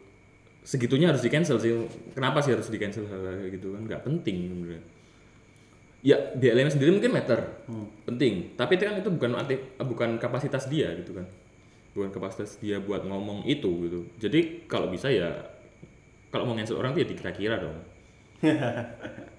segitunya 0.65 1.13
harus 1.13 1.25
di 1.25 1.31
cancel 1.33 1.57
sih. 1.61 1.73
Kenapa 2.17 2.41
sih 2.45 2.53
harus 2.53 2.69
di 2.69 2.77
cancel 2.81 3.09
hal-hal 3.09 3.49
gitu 3.49 3.77
kan? 3.77 3.85
Nggak 3.85 4.03
penting 4.05 4.49
sebenarnya. 4.49 4.85
Ya 6.01 6.17
BLM 6.37 6.69
sendiri 6.73 6.91
mungkin 6.97 7.13
meter 7.13 7.41
penting. 8.09 8.57
Tapi 8.57 8.73
itu 8.81 8.85
kan 8.89 8.97
itu 8.97 9.11
bukan 9.13 9.31
aktif 9.37 9.61
bukan 9.81 10.11
kapasitas 10.17 10.69
dia 10.69 10.93
gitu 10.97 11.13
kan. 11.17 11.29
Bukan 11.93 12.09
kapasitas 12.13 12.57
dia 12.61 12.81
buat 12.81 13.05
ngomong 13.05 13.45
itu 13.45 13.69
gitu. 13.89 14.01
Jadi 14.17 14.65
kalau 14.69 14.89
bisa 14.89 15.13
ya 15.13 15.29
kalau 16.31 16.47
mau 16.47 16.57
cancel 16.57 16.79
orang 16.79 16.95
tuh 16.95 17.03
ya 17.03 17.09
dikira-kira 17.11 17.59
dong 17.59 17.77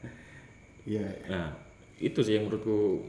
iya 0.92 1.08
nah 1.32 1.48
itu 2.02 2.20
sih 2.26 2.36
yang 2.36 2.50
menurutku 2.50 3.06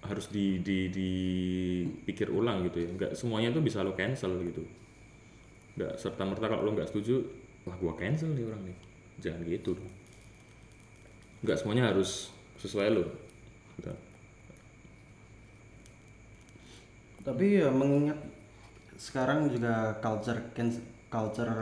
harus 0.00 0.32
di, 0.32 0.64
di, 0.64 0.88
dipikir 0.88 2.32
ulang 2.32 2.64
gitu 2.64 2.80
ya. 2.80 2.88
Nggak 2.88 3.12
semuanya 3.12 3.52
tuh 3.52 3.60
bisa 3.60 3.84
lo 3.84 3.92
cancel 3.92 4.32
gitu. 4.48 4.64
Nggak 5.76 6.00
serta 6.00 6.24
merta 6.24 6.48
kalau 6.48 6.64
lo 6.64 6.72
nggak 6.72 6.88
setuju 6.88 7.20
wah 7.68 7.76
gua 7.76 7.92
cancel 8.00 8.32
nih 8.32 8.48
orang 8.48 8.64
nih. 8.64 8.76
Jangan 9.20 9.40
gitu 9.44 9.76
dong. 9.76 9.92
Nggak 11.44 11.58
semuanya 11.60 11.92
harus 11.92 12.32
sesuai 12.56 12.88
lo. 12.96 13.04
Gitu. 13.76 13.92
tapi 17.20 17.60
ya 17.60 17.68
mengingat 17.68 18.16
sekarang 18.96 19.52
juga 19.52 19.92
culture 20.00 20.40
cancel 20.56 20.80
culture 21.12 21.52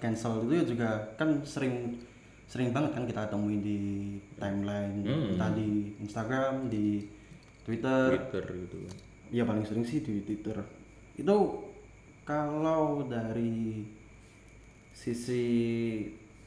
cancel 0.00 0.48
itu 0.48 0.52
ya 0.56 0.64
juga 0.64 0.88
kan 1.20 1.44
sering 1.44 1.92
sering 2.48 2.72
banget 2.72 2.96
kan 2.96 3.04
kita 3.04 3.28
temui 3.28 3.60
di 3.60 3.78
timeline 4.34 5.04
Hmm. 5.04 5.36
entah 5.36 5.52
di 5.52 5.92
Instagram 6.00 6.66
di 6.66 7.04
Twitter. 7.62 8.16
Twitter 8.16 8.44
gitu 8.64 8.76
kan. 8.88 8.96
Ya 9.28 9.44
paling 9.44 9.60
sering 9.62 9.84
sih 9.84 10.00
di 10.00 10.24
Twitter. 10.24 10.56
Itu 11.12 11.68
kalau 12.24 13.04
dari 13.04 13.84
sisi 14.90 15.44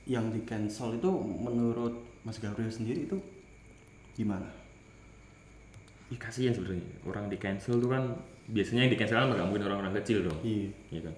yang 0.03 0.33
di 0.33 0.41
cancel 0.41 0.97
itu 0.97 1.09
menurut 1.37 1.93
Mas 2.25 2.41
Gabriel 2.41 2.73
sendiri 2.73 3.05
itu 3.05 3.17
gimana? 4.17 4.49
Ih 6.09 6.17
kasihan 6.17 6.51
sebenarnya. 6.51 6.83
Orang 7.05 7.29
di 7.29 7.37
cancel 7.37 7.77
tuh 7.77 7.87
kan 7.87 8.03
biasanya 8.49 8.89
yang 8.89 8.93
di 8.93 8.99
cancel 8.99 9.21
kan 9.21 9.29
nggak 9.31 9.45
mungkin 9.47 9.63
orang-orang 9.69 9.93
kecil 10.01 10.25
dong. 10.25 10.39
Iya. 10.41 10.69
Iya 10.89 11.01
kan? 11.05 11.15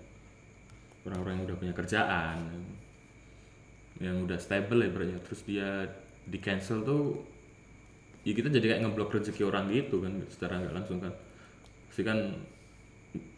Orang-orang 1.07 1.33
yang 1.39 1.45
udah 1.47 1.57
punya 1.57 1.73
kerjaan 1.73 2.37
yang 4.03 4.27
udah 4.27 4.35
stable 4.35 4.83
ya 4.83 4.91
ibaratnya. 4.91 5.19
Terus 5.23 5.41
dia 5.47 5.87
di 6.23 6.37
cancel 6.43 6.83
tuh 6.83 7.23
ya 8.23 8.31
kita 8.35 8.47
jadi 8.47 8.75
kayak 8.75 8.81
ngeblok 8.87 9.19
rezeki 9.19 9.43
orang 9.43 9.67
gitu 9.71 9.99
kan 10.03 10.19
secara 10.27 10.59
nggak 10.59 10.75
langsung 10.75 10.99
kan. 10.99 11.13
Pasti 11.87 12.03
kan 12.03 12.19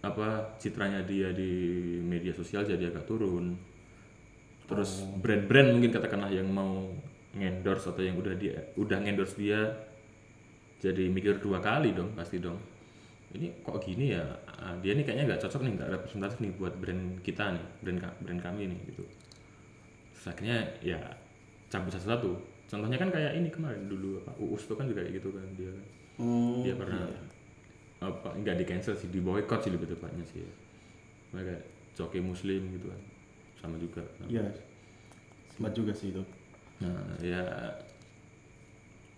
apa 0.01 0.57
citranya 0.57 1.03
dia 1.03 1.29
di 1.35 1.51
media 2.01 2.33
sosial 2.33 2.65
jadi 2.65 2.89
agak 2.89 3.05
turun. 3.05 3.53
Terus 4.65 5.05
brand-brand 5.21 5.77
mungkin 5.77 5.93
katakanlah 5.93 6.33
yang 6.33 6.49
mau 6.49 6.89
ngendorse 7.35 7.91
atau 7.91 8.01
yang 8.01 8.17
udah 8.17 8.33
dia 8.33 8.73
udah 8.79 8.97
ngendorse 9.03 9.35
dia 9.35 9.59
jadi 10.79 11.11
mikir 11.11 11.43
dua 11.43 11.61
kali 11.61 11.93
dong 11.93 12.17
pasti 12.17 12.41
dong. 12.41 12.57
Ini 13.35 13.51
kok 13.67 13.83
gini 13.83 14.15
ya? 14.15 14.23
Ah, 14.47 14.73
dia 14.79 14.95
nih 14.95 15.03
kayaknya 15.03 15.27
nggak 15.27 15.41
cocok 15.43 15.61
nih 15.67 15.71
nggak 15.75 15.89
representatif 15.91 16.37
nih 16.39 16.51
buat 16.55 16.73
brand 16.79 17.19
kita 17.19 17.51
nih 17.51 17.65
brand 17.83 17.99
brand 18.23 18.41
kami 18.41 18.71
nih 18.71 18.79
gitu 18.89 19.03
Terus 20.25 20.33
akhirnya 20.33 20.57
ya 20.81 20.97
cabut 21.69 21.93
satu-satu 21.93 22.33
contohnya 22.65 22.97
kan 22.97 23.13
kayak 23.13 23.37
ini 23.37 23.45
kemarin 23.47 23.85
dulu 23.85 24.17
apa 24.17 24.33
uus 24.41 24.65
tuh 24.65 24.73
kan 24.73 24.89
juga 24.89 25.05
kayak 25.05 25.21
gitu 25.21 25.29
kan 25.29 25.45
dia 25.53 25.69
kan 25.69 25.85
Hmm, 26.15 26.63
dia 26.63 26.73
pernah 26.73 27.05
apa 28.01 28.33
nggak 28.33 28.57
di 28.57 28.65
cancel 28.65 28.95
sih 28.95 29.05
di 29.05 29.21
boycott 29.21 29.61
sih 29.61 29.69
lebih 29.69 29.85
tepatnya 29.85 30.25
sih 30.25 30.41
ya. 30.41 30.49
mereka 31.29 31.61
joki 31.93 32.17
muslim 32.17 32.73
gitu 32.73 32.89
kan 32.89 33.01
sama 33.55 33.77
juga 33.77 34.01
Iya. 34.25 34.49
Sempat 35.51 35.75
juga 35.75 35.93
sih 35.93 36.09
itu. 36.09 36.23
nah 36.75 36.89
ya 37.19 37.43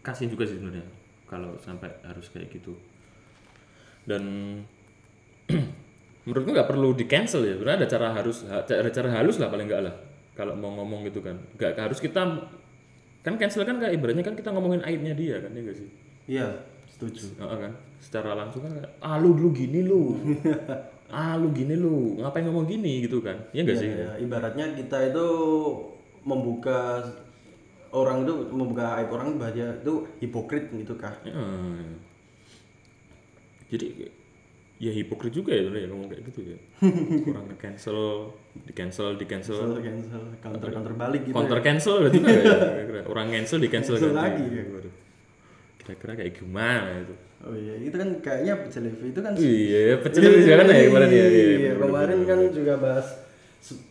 kasihan 0.01 0.27
juga 0.27 0.43
sih 0.43 0.59
sebenarnya 0.59 0.83
kalau 1.23 1.55
sampai 1.57 1.87
harus 2.01 2.27
kayak 2.27 2.51
gitu 2.51 2.75
dan 4.03 4.23
menurutku 6.25 6.51
nggak 6.51 6.67
perlu 6.67 6.91
di 6.91 7.05
cancel 7.05 7.43
ya 7.43 7.55
sebenarnya 7.55 7.85
ada 7.85 7.89
cara 7.89 8.07
harus 8.11 8.37
ada 8.43 8.89
cara 8.89 9.09
halus 9.13 9.37
lah 9.37 9.47
paling 9.47 9.67
nggak 9.67 9.83
lah 9.83 9.95
kalau 10.37 10.53
mau 10.53 10.69
ngomong 10.77 11.09
gitu 11.09 11.25
kan. 11.25 11.35
Nggak 11.57 11.81
harus 11.81 11.97
kita 11.97 12.21
kan 13.25 13.33
cancel 13.35 13.65
kan 13.65 13.81
kayak 13.81 13.97
ibaratnya 13.97 14.23
kan 14.23 14.37
kita 14.37 14.53
ngomongin 14.53 14.85
aibnya 14.85 15.11
dia 15.17 15.41
kan 15.41 15.51
ya 15.51 15.61
nggak 15.65 15.77
sih? 15.77 15.89
Iya, 16.29 16.47
setuju. 16.87 17.33
Heeh 17.41 17.57
kan? 17.65 17.73
Secara 17.97 18.37
langsung 18.37 18.61
kan 18.63 18.77
ah 19.01 19.17
lu 19.17 19.33
dulu 19.33 19.49
gini 19.51 19.81
lu. 19.81 20.13
Ah 21.07 21.39
lu 21.39 21.55
gini 21.55 21.71
lu. 21.71 22.19
Ngapain 22.19 22.43
ngomong 22.43 22.67
gini? 22.67 23.07
gitu 23.07 23.23
kan. 23.23 23.39
Ya 23.55 23.63
nggak 23.63 23.79
sih? 23.79 23.87
Ya, 23.87 24.19
ibaratnya 24.19 24.75
kita 24.75 25.07
itu 25.07 25.27
membuka 26.27 26.99
orang 27.95 28.27
itu 28.27 28.33
membuka 28.51 28.99
aib 28.99 29.09
orang 29.15 29.39
bahwa 29.39 29.55
dia 29.55 29.71
itu 29.71 30.03
hipokrit 30.19 30.67
gitu 30.75 30.99
kah? 30.99 31.15
Heeh. 31.23 31.95
jadi 33.71 34.11
ya 34.77 34.93
hipokrit 34.93 35.33
juga 35.33 35.51
ya 35.51 35.65
sebenarnya 35.65 35.89
ngomong 35.89 36.07
kayak 36.07 36.23
gitu 36.29 36.39
ya 36.53 36.57
kurang 37.25 37.45
cancel 37.57 38.29
di 38.53 38.73
cancel 38.73 39.07
di 39.17 39.25
cancel 39.25 39.57
Cancel, 39.57 39.81
cancel, 39.81 40.21
counter 40.37 40.69
counter 40.69 40.93
balik 40.93 41.21
gitu. 41.25 41.33
counter 41.33 41.59
cancel 41.59 41.95
berarti 42.05 42.17
juga 42.17 42.29
ya 42.29 42.41
kira-kira. 42.77 42.99
orang 43.09 43.27
cancel 43.29 43.57
di 43.57 43.69
cancel, 43.69 43.95
Cancel 43.97 44.13
lagi, 44.13 44.45
ya. 44.47 44.63
Kira-kira 45.77 46.11
kayak 46.15 46.33
gimana 46.35 46.91
itu 46.99 47.15
Oh 47.37 47.53
iya, 47.53 47.77
itu 47.77 47.93
kan 47.93 48.09
kayaknya 48.17 48.53
pecel 48.65 48.85
itu 48.89 49.19
kan 49.21 49.33
iya 49.37 49.93
pecel 49.97 50.21
juga 50.25 50.53
kan 50.57 50.67
ya 50.67 50.83
kemarin 50.89 51.09
ya 51.09 51.15
Iya, 51.15 51.25
bener-bener. 51.29 51.77
kemarin 51.85 52.19
kan 52.25 52.39
juga 52.49 52.73
bahas 52.77 53.07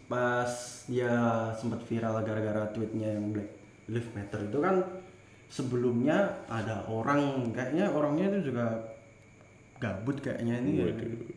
pas 0.06 0.52
dia 0.86 1.14
sempat 1.54 1.80
viral 1.82 2.14
gara-gara 2.22 2.66
tweetnya 2.70 3.14
yang 3.14 3.30
Black 3.30 3.50
Lives 3.86 4.10
Matter 4.14 4.50
itu 4.50 4.58
kan 4.58 4.82
sebelumnya 5.46 6.42
ada 6.46 6.82
orang 6.86 7.50
kayaknya 7.50 7.86
orangnya 7.90 8.34
itu 8.34 8.50
juga 8.50 8.95
gabut 9.76 10.16
kayaknya 10.24 10.56
ini 10.64 10.72
ya. 10.80 10.92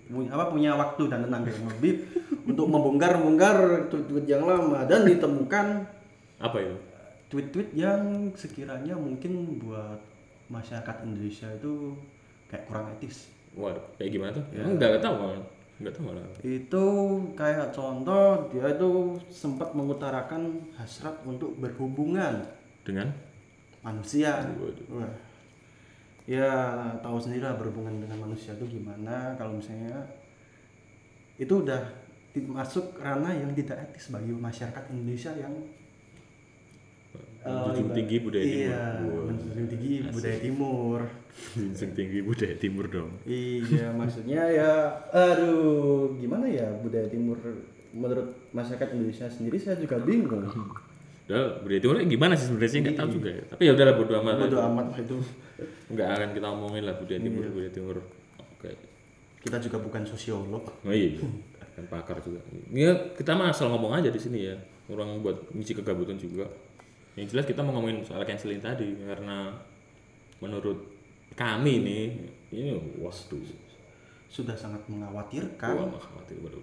punya 0.08 0.30
apa 0.32 0.46
punya 0.52 0.72
waktu 0.80 1.04
dan 1.12 1.28
tenaga 1.28 1.52
yang 1.52 1.68
lebih 1.76 1.94
untuk 2.48 2.66
membongkar-bongkar 2.72 3.88
tweet-tweet 3.92 4.26
yang 4.32 4.44
lama 4.48 4.88
dan 4.88 5.04
ditemukan 5.04 5.84
apa 6.40 6.58
itu 6.64 6.76
tweet-tweet 7.30 7.70
yang 7.76 8.32
sekiranya 8.34 8.96
mungkin 8.96 9.60
buat 9.60 10.00
masyarakat 10.50 10.96
Indonesia 11.06 11.52
itu 11.52 11.94
kayak 12.50 12.66
kurang 12.66 12.88
etis 12.98 13.30
waduh 13.54 13.84
kayak 14.00 14.12
gimana 14.16 14.32
tuh 14.34 14.46
Ya. 14.56 14.64
Emang 14.66 14.80
nggak 14.80 15.04
tahu 15.04 15.16
malah 15.20 15.46
nggak 15.80 15.94
tahu 15.96 16.04
malah 16.12 16.24
itu 16.44 16.86
kayak 17.36 17.68
contoh 17.72 18.50
dia 18.52 18.66
itu 18.72 18.92
sempat 19.32 19.72
mengutarakan 19.76 20.64
hasrat 20.76 21.16
untuk 21.24 21.56
berhubungan 21.60 22.44
dengan 22.88 23.12
manusia 23.84 24.44
Waduh. 24.60 24.86
Wah. 24.96 25.29
Ya 26.30 26.78
tahu 27.02 27.18
sendiri 27.18 27.42
lah 27.42 27.58
berhubungan 27.58 28.06
dengan 28.06 28.30
manusia 28.30 28.54
itu 28.54 28.78
gimana 28.78 29.34
kalau 29.34 29.58
misalnya 29.58 29.98
itu 31.42 31.50
udah 31.50 31.82
masuk 32.54 32.94
ranah 33.02 33.34
yang 33.34 33.50
tidak 33.58 33.90
etis 33.90 34.14
bagi 34.14 34.30
masyarakat 34.30 34.84
Indonesia 34.94 35.34
yang 35.34 35.54
Menjunjung 37.40 37.88
iba- 37.88 37.96
tinggi 37.96 38.18
budaya 38.20 38.44
iya, 38.44 38.84
timur. 39.00 39.16
Wah. 39.16 39.26
menjunjung 39.32 39.68
tinggi 39.72 39.92
budaya 40.12 40.38
timur. 40.44 41.00
Menjunjung 41.56 41.92
tinggi 41.96 42.20
budaya 42.20 42.56
timur 42.60 42.86
dong. 42.92 43.12
Iya, 43.24 43.88
maksudnya 44.00 44.42
ya, 44.52 44.72
aduh, 45.08 46.20
gimana 46.20 46.46
ya 46.52 46.68
budaya 46.84 47.08
timur 47.08 47.40
menurut 47.96 48.28
masyarakat 48.52 48.92
Indonesia 48.92 49.26
sendiri 49.32 49.56
saya 49.56 49.80
juga 49.80 50.04
bingung. 50.04 50.46
Udah, 51.30 51.62
budaya 51.62 51.78
timur 51.78 51.96
gimana 52.10 52.34
sih 52.34 52.50
sebenarnya 52.50 52.72
sih 52.74 52.80
nggak 52.82 52.98
tahu 52.98 53.10
juga 53.22 53.30
ya. 53.30 53.44
Tapi 53.54 53.62
ya 53.70 53.72
udahlah 53.78 53.96
bodo 54.02 54.14
amat. 54.18 54.34
Bodo 54.50 54.58
amat 54.66 54.86
lah 54.90 54.98
itu. 54.98 55.16
Nggak 55.94 56.08
akan 56.18 56.30
kita 56.34 56.48
omongin 56.50 56.84
lah 56.90 56.96
budaya 56.98 57.20
timur, 57.22 57.44
Iya. 57.46 57.52
budaya 57.54 57.72
timur. 57.72 57.96
Oke. 58.58 58.72
Kita 59.46 59.58
juga 59.62 59.78
bukan 59.78 60.02
sosiolog. 60.10 60.66
Oh 60.82 60.90
iya, 60.90 61.22
kan 61.78 61.86
pakar 61.86 62.18
juga. 62.26 62.42
Ya 62.74 62.92
kita 63.14 63.38
mah 63.38 63.54
asal 63.54 63.70
ngomong 63.70 63.94
aja 64.02 64.10
di 64.10 64.18
sini 64.18 64.50
ya. 64.50 64.58
Orang 64.90 65.22
buat 65.22 65.38
ngisi 65.54 65.78
kegabutan 65.78 66.18
juga. 66.18 66.50
Yang 67.14 67.38
jelas 67.38 67.46
kita 67.46 67.62
mau 67.62 67.78
ngomongin 67.78 68.02
soal 68.02 68.26
canceling 68.26 68.58
tadi 68.58 68.98
karena 68.98 69.54
menurut 70.42 70.82
kami 71.38 71.78
ini 71.78 72.00
was 72.98 73.30
tuh 73.30 73.38
Sudah 74.34 74.58
sangat 74.58 74.82
mengkhawatirkan. 74.90 75.78
Wah, 75.78 76.02
khawatir 76.02 76.42
waduh. 76.42 76.62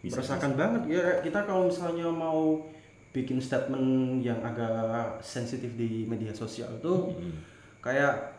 Bisa, 0.00 0.24
Merasakan 0.24 0.52
banget 0.56 0.82
ya 0.88 1.04
kita 1.20 1.44
kalau 1.44 1.68
misalnya 1.68 2.08
mau 2.08 2.64
bikin 3.10 3.38
statement 3.38 3.86
yang 4.20 4.38
agak 4.40 4.70
sensitif 5.18 5.72
di 5.74 6.04
media 6.04 6.30
sosial 6.30 6.68
itu 6.72 6.94
Hmm. 7.10 7.34
kayak 7.80 8.36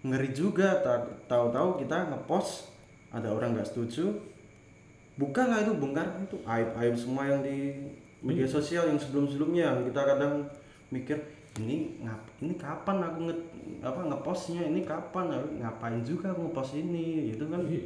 ngeri 0.00 0.30
juga 0.30 0.80
Ta- 0.80 1.04
tahu-tahu 1.26 1.78
kita 1.78 2.08
ngepost 2.08 2.72
ada 3.10 3.28
orang 3.28 3.52
nggak 3.52 3.66
setuju 3.66 4.14
buka 5.14 5.42
lah 5.44 5.60
itu 5.60 5.74
bongkar 5.74 6.06
itu 6.20 6.38
aib 6.46 6.68
aib 6.78 6.94
semua 6.94 7.26
yang 7.26 7.42
di 7.42 7.74
media 8.20 8.46
sosial 8.46 8.86
yang 8.86 8.96
sebelum 8.96 9.26
sebelumnya 9.26 9.68
yang 9.68 9.82
kita 9.84 10.00
kadang 10.06 10.46
mikir 10.88 11.18
ini 11.58 11.98
ngap 12.00 12.22
ini 12.38 12.54
kapan 12.54 13.02
aku 13.02 13.18
nge 13.26 13.36
apa 13.82 14.00
ngepostnya 14.06 14.62
ini 14.64 14.86
kapan 14.86 15.26
Aku 15.28 15.46
ngapain 15.58 16.00
juga 16.00 16.30
aku 16.30 16.48
ngepost 16.48 16.78
ini 16.78 17.34
gitu 17.34 17.50
kan 17.50 17.60
Iya. 17.66 17.82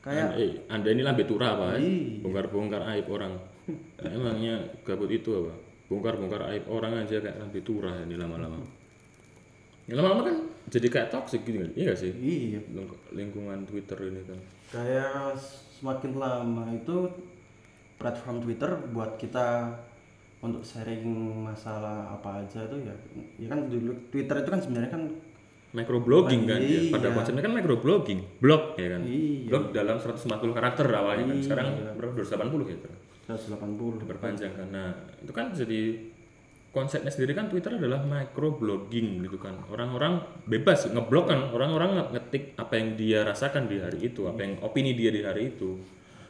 kayak 0.00 0.26
Anda, 0.32 0.40
eh, 0.40 0.50
anda 0.66 0.88
ini 0.90 1.02
lambe 1.04 1.22
tura 1.22 1.52
apa 1.52 1.76
ya? 1.76 1.84
Iya. 1.84 2.24
Bongkar-bongkar 2.24 2.82
aib 2.94 3.06
orang. 3.10 3.36
Nah, 3.66 4.10
emangnya 4.10 4.54
gabut 4.82 5.10
itu 5.10 5.30
apa? 5.34 5.52
Bongkar-bongkar 5.86 6.42
aib 6.50 6.64
orang 6.66 7.02
aja 7.02 7.18
kayak 7.18 7.38
lambe 7.38 7.60
tura 7.62 7.94
ini 8.02 8.14
lama-lama. 8.14 8.58
Ya, 9.86 9.94
lama-lama 9.94 10.22
kan 10.24 10.36
jadi 10.66 10.86
kayak 10.86 11.08
toxic 11.10 11.42
gitu 11.42 11.62
kan? 11.62 11.70
Iya 11.74 11.84
gak 11.90 12.00
sih? 12.00 12.12
iya 12.16 12.58
Ling- 12.70 13.02
Lingkungan 13.14 13.62
Twitter 13.64 13.98
ini 14.04 14.22
kan. 14.22 14.38
kayak 14.66 15.38
semakin 15.70 16.18
lama 16.18 16.66
itu 16.70 17.06
platform 17.96 18.42
Twitter 18.42 18.66
buat 18.90 19.14
kita 19.14 19.70
untuk 20.42 20.60
sharing 20.60 21.06
masalah 21.42 22.12
apa 22.12 22.42
aja 22.42 22.66
itu 22.66 22.76
ya 22.82 22.94
ya 23.38 23.46
kan 23.46 23.66
dulu 23.66 23.94
Twitter 24.10 24.36
itu 24.36 24.50
kan 24.50 24.60
sebenarnya 24.60 24.90
kan 24.90 25.02
Microblogging 25.76 26.42
kan 26.44 26.56
Iya. 26.56 26.80
ya. 26.80 26.90
Pada 26.90 27.12
konsepnya 27.12 27.42
kan 27.42 27.52
microblogging, 27.52 28.20
blog 28.40 28.62
ya 28.74 28.88
kan. 28.90 29.02
Iya. 29.04 29.46
Blog 29.46 29.64
dalam 29.70 29.96
140 29.96 30.24
karakter 30.50 30.86
awalnya 30.88 31.24
kan. 31.26 31.38
Sekarang 31.38 31.66
Iya. 31.70 31.92
berapa? 31.92 32.12
280 32.16 32.64
gitu. 32.66 32.88
180 33.26 34.00
Berpanjang 34.02 34.52
kan. 34.54 34.68
Nah, 34.70 34.90
itu 35.18 35.30
kan 35.30 35.50
jadi 35.50 35.80
konsepnya 36.70 37.08
sendiri 37.08 37.32
kan 37.32 37.46
Twitter 37.46 37.74
adalah 37.74 38.00
microblogging 38.00 39.20
gitu 39.20 39.36
kan. 39.36 39.56
Orang-orang 39.66 40.16
bebas 40.44 40.86
ngeblog 40.86 41.26
kan. 41.26 41.50
Orang-orang 41.50 41.90
nge- 41.94 42.10
ngetik 42.12 42.44
apa 42.54 42.72
yang 42.74 42.88
dia 42.94 43.20
rasakan 43.20 43.66
di 43.66 43.76
hari 43.76 43.98
itu, 44.06 44.24
apa 44.24 44.40
yang 44.40 44.56
opini 44.60 44.92
dia 44.92 45.10
di 45.10 45.20
hari 45.20 45.50
itu. 45.50 45.76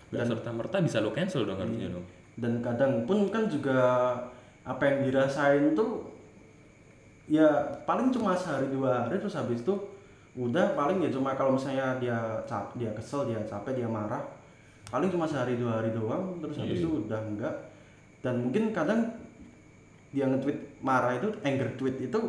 Gak 0.07 0.23
serta 0.25 0.51
merta 0.51 0.79
bisa 0.79 0.99
lo 0.99 1.11
cancel 1.11 1.43
dong 1.45 1.59
harusnya 1.59 1.87
dong. 1.89 2.07
dan 2.37 2.61
kadang 2.61 3.03
pun 3.03 3.27
kan 3.27 3.49
juga 3.49 4.13
apa 4.61 4.83
yang 4.85 4.99
dirasain 5.03 5.73
tuh 5.73 6.05
ya 7.27 7.49
paling 7.83 8.15
cuma 8.15 8.33
sehari 8.33 8.71
dua 8.71 9.05
hari 9.05 9.19
terus 9.19 9.35
habis 9.35 9.61
itu 9.61 9.75
udah 10.37 10.77
paling 10.77 11.03
ya 11.03 11.11
cuma 11.11 11.35
kalau 11.35 11.57
misalnya 11.57 11.99
dia 11.99 12.19
cap 12.47 12.71
dia 12.77 12.93
kesel 12.93 13.27
dia 13.27 13.41
capek 13.43 13.83
dia 13.83 13.89
marah 13.89 14.23
paling 14.87 15.11
cuma 15.11 15.27
sehari 15.27 15.59
dua 15.59 15.83
hari 15.83 15.91
doang 15.91 16.39
terus 16.39 16.55
habis 16.57 16.79
itu 16.79 16.91
udah 17.03 17.19
enggak 17.19 17.55
dan 18.23 18.39
mungkin 18.39 18.71
kadang 18.71 19.01
dia 20.15 20.25
nge-tweet 20.25 20.79
marah 20.81 21.19
itu 21.19 21.29
anger 21.43 21.69
tweet 21.75 21.97
itu 22.01 22.21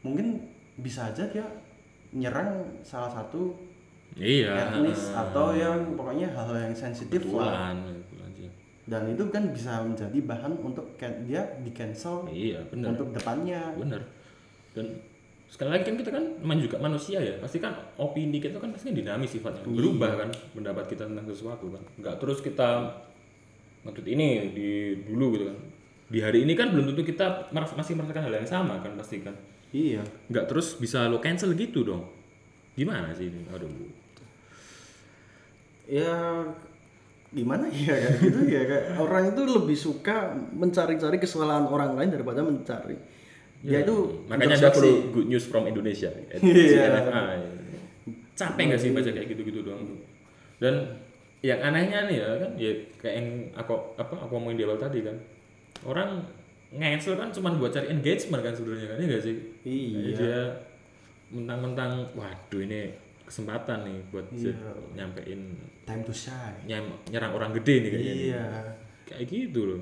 mungkin 0.00 0.40
bisa 0.80 1.12
aja 1.12 1.28
dia 1.28 1.44
nyerang 2.12 2.64
salah 2.80 3.12
satu 3.12 3.52
Iya. 4.12 4.52
etnis 4.76 5.08
atau 5.16 5.56
yang 5.56 5.96
pokoknya 5.96 6.28
hal-hal 6.28 6.68
yang 6.68 6.76
sensitif 6.76 7.24
lah. 7.32 7.72
Dan 8.92 9.08
itu 9.08 9.24
kan 9.32 9.48
bisa 9.48 9.80
menjadi 9.80 10.20
bahan 10.20 10.52
untuk 10.60 10.84
dia 11.00 11.40
di 11.64 11.72
cancel 11.72 12.28
Iya, 12.28 12.60
benar. 12.68 12.92
untuk 12.92 13.16
depannya. 13.16 13.72
Benar. 13.80 14.04
Dan 14.76 14.92
sekali 15.48 15.72
lagi 15.72 15.88
kan 15.88 15.96
kita 15.96 16.10
kan 16.12 16.24
juga 16.60 16.76
manusia 16.76 17.16
ya. 17.24 17.40
Pasti 17.40 17.56
kan 17.56 17.72
opini 17.96 18.36
kita 18.36 18.60
kan 18.60 18.68
pasti 18.68 18.92
dinamis 18.92 19.32
sifatnya. 19.32 19.64
Berubah 19.64 20.20
kan 20.20 20.28
pendapat 20.52 20.92
kita 20.92 21.08
tentang 21.08 21.24
sesuatu 21.24 21.72
kan. 21.72 21.80
Nggak 22.04 22.20
terus 22.20 22.44
kita 22.44 22.92
ngetweet 23.88 24.12
ini 24.12 24.28
di 24.52 24.68
dulu 25.08 25.40
gitu 25.40 25.44
kan. 25.48 25.56
Di 26.12 26.20
hari 26.20 26.44
ini 26.44 26.52
kan 26.52 26.68
belum 26.76 26.92
tentu 26.92 27.00
kita 27.08 27.48
meras- 27.48 27.72
masih 27.72 27.96
merasakan 27.96 28.28
hal 28.28 28.34
yang 28.44 28.50
sama 28.52 28.76
kan 28.84 28.92
pasti 29.00 29.24
kan. 29.24 29.32
Iya. 29.72 30.04
Nggak 30.28 30.52
terus 30.52 30.76
bisa 30.76 31.08
lo 31.08 31.16
cancel 31.16 31.56
gitu 31.56 31.80
dong. 31.80 32.04
Gimana 32.76 33.08
sih 33.16 33.32
ini? 33.32 33.48
Aduh 33.48 33.72
ya 35.82 36.08
gimana 37.32 37.64
ya 37.68 37.96
kayak 37.96 38.16
gitu 38.20 38.40
ya 38.44 38.62
kayak 38.68 38.84
orang 39.00 39.32
itu 39.32 39.42
lebih 39.42 39.72
suka 39.72 40.36
mencari-cari 40.52 41.16
kesalahan 41.16 41.64
orang 41.64 41.96
lain 41.96 42.12
daripada 42.12 42.44
mencari. 42.44 42.96
Dia 43.62 43.86
itu 43.86 44.26
makanya 44.28 44.58
ada 44.58 44.70
perlu 44.70 45.08
good 45.14 45.28
news 45.30 45.48
from 45.48 45.64
Indonesia 45.64 46.10
at 46.28 46.40
Iya. 46.42 46.92
CNFA. 46.92 47.22
capek 48.32 48.62
nggak 48.72 48.80
sih 48.80 48.90
baca 48.90 49.10
kayak 49.12 49.28
gitu-gitu 49.28 49.60
doang 49.60 49.84
dan 50.56 50.72
yang 51.44 51.60
anehnya 51.60 52.08
nih 52.08 52.16
ya 52.16 52.28
kan 52.40 52.50
ya 52.56 52.72
kayak 52.96 53.14
yang 53.20 53.28
aku 53.52 53.74
apa 53.94 54.14
aku 54.16 54.32
ngomongin 54.34 54.58
di 54.60 54.64
awal 54.66 54.78
tadi 54.78 55.00
kan. 55.02 55.16
Orang 55.82 56.22
cancel 56.72 57.14
kan 57.16 57.28
cuma 57.28 57.52
buat 57.52 57.68
cari 57.70 57.92
engagement 57.92 58.40
kan 58.40 58.54
sebenarnya 58.56 58.88
kan 58.92 58.96
ya 58.98 59.06
nggak 59.08 59.22
sih? 59.24 59.36
Iya. 59.62 60.14
Dia 60.16 60.40
mentang-mentang 61.30 62.12
waduh 62.12 62.60
ini 62.60 62.92
kesempatan 63.32 63.78
nih 63.82 63.98
buat 64.12 64.28
Iya. 64.28 64.52
nyampein 64.92 65.40
time 65.82 66.02
to 66.04 66.12
shine. 66.12 66.60
Nyam- 66.62 67.00
nyerang 67.08 67.32
orang 67.32 67.50
gede 67.56 67.74
nih 67.80 67.90
kayaknya. 67.90 68.14
Iya. 68.14 68.44
Kayak 69.08 69.24
gitu 69.26 69.60
loh. 69.64 69.80